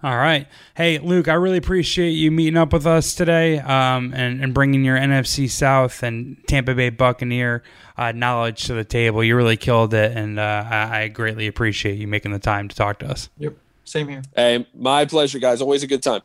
[0.03, 0.49] All right.
[0.75, 4.85] Hey, Luke, I really appreciate you meeting up with us today um, and, and bringing
[4.85, 7.63] your NFC South and Tampa Bay Buccaneer
[7.97, 9.23] uh, knowledge to the table.
[9.23, 12.75] You really killed it, and uh, I, I greatly appreciate you making the time to
[12.75, 13.31] talk to us.
[13.39, 13.55] Yep.
[13.85, 14.23] Same here.
[14.35, 15.63] Hey, my pleasure, guys.
[15.63, 16.23] Always a good time.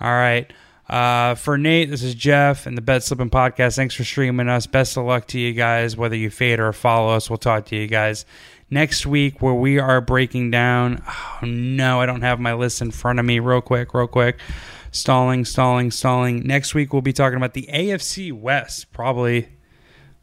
[0.00, 0.52] All right.
[0.88, 3.74] Uh, for Nate, this is Geoff and the Bet Slipping Podcast.
[3.74, 4.68] Thanks for streaming us.
[4.68, 7.28] Best of luck to you guys, whether you fade or follow us.
[7.28, 8.24] We'll talk to you guys
[8.70, 11.02] next week where we are breaking down.
[11.06, 13.38] Oh, no, I don't have my list in front of me.
[13.38, 14.38] Real quick, real quick.
[14.92, 16.46] Stalling, stalling, stalling.
[16.46, 18.92] Next week, we'll be talking about the AFC West.
[18.92, 19.48] Probably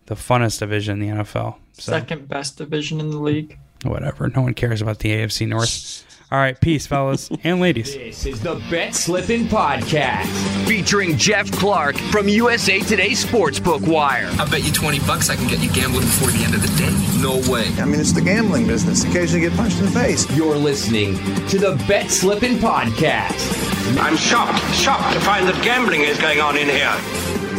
[0.07, 1.57] the funnest division in the NFL.
[1.73, 3.57] So, Second best division in the league.
[3.83, 4.29] Whatever.
[4.29, 6.05] No one cares about the AFC North.
[6.33, 7.93] All right, peace, fellas and ladies.
[7.93, 10.25] This is the Bet Slippin' Podcast,
[10.65, 14.25] featuring Geoff Clark from USA Today Sportsbook Wire.
[14.39, 16.75] I bet you 20 bucks I can get you gambling before the end of the
[16.75, 17.21] day.
[17.21, 17.67] No way.
[17.79, 19.03] I mean, it's the gambling business.
[19.03, 20.27] Occasionally get punched in the face.
[20.35, 21.17] You're listening
[21.49, 23.99] to the Bet Slippin' Podcast.
[23.99, 27.52] I'm shocked, shocked to find that gambling is going on in here.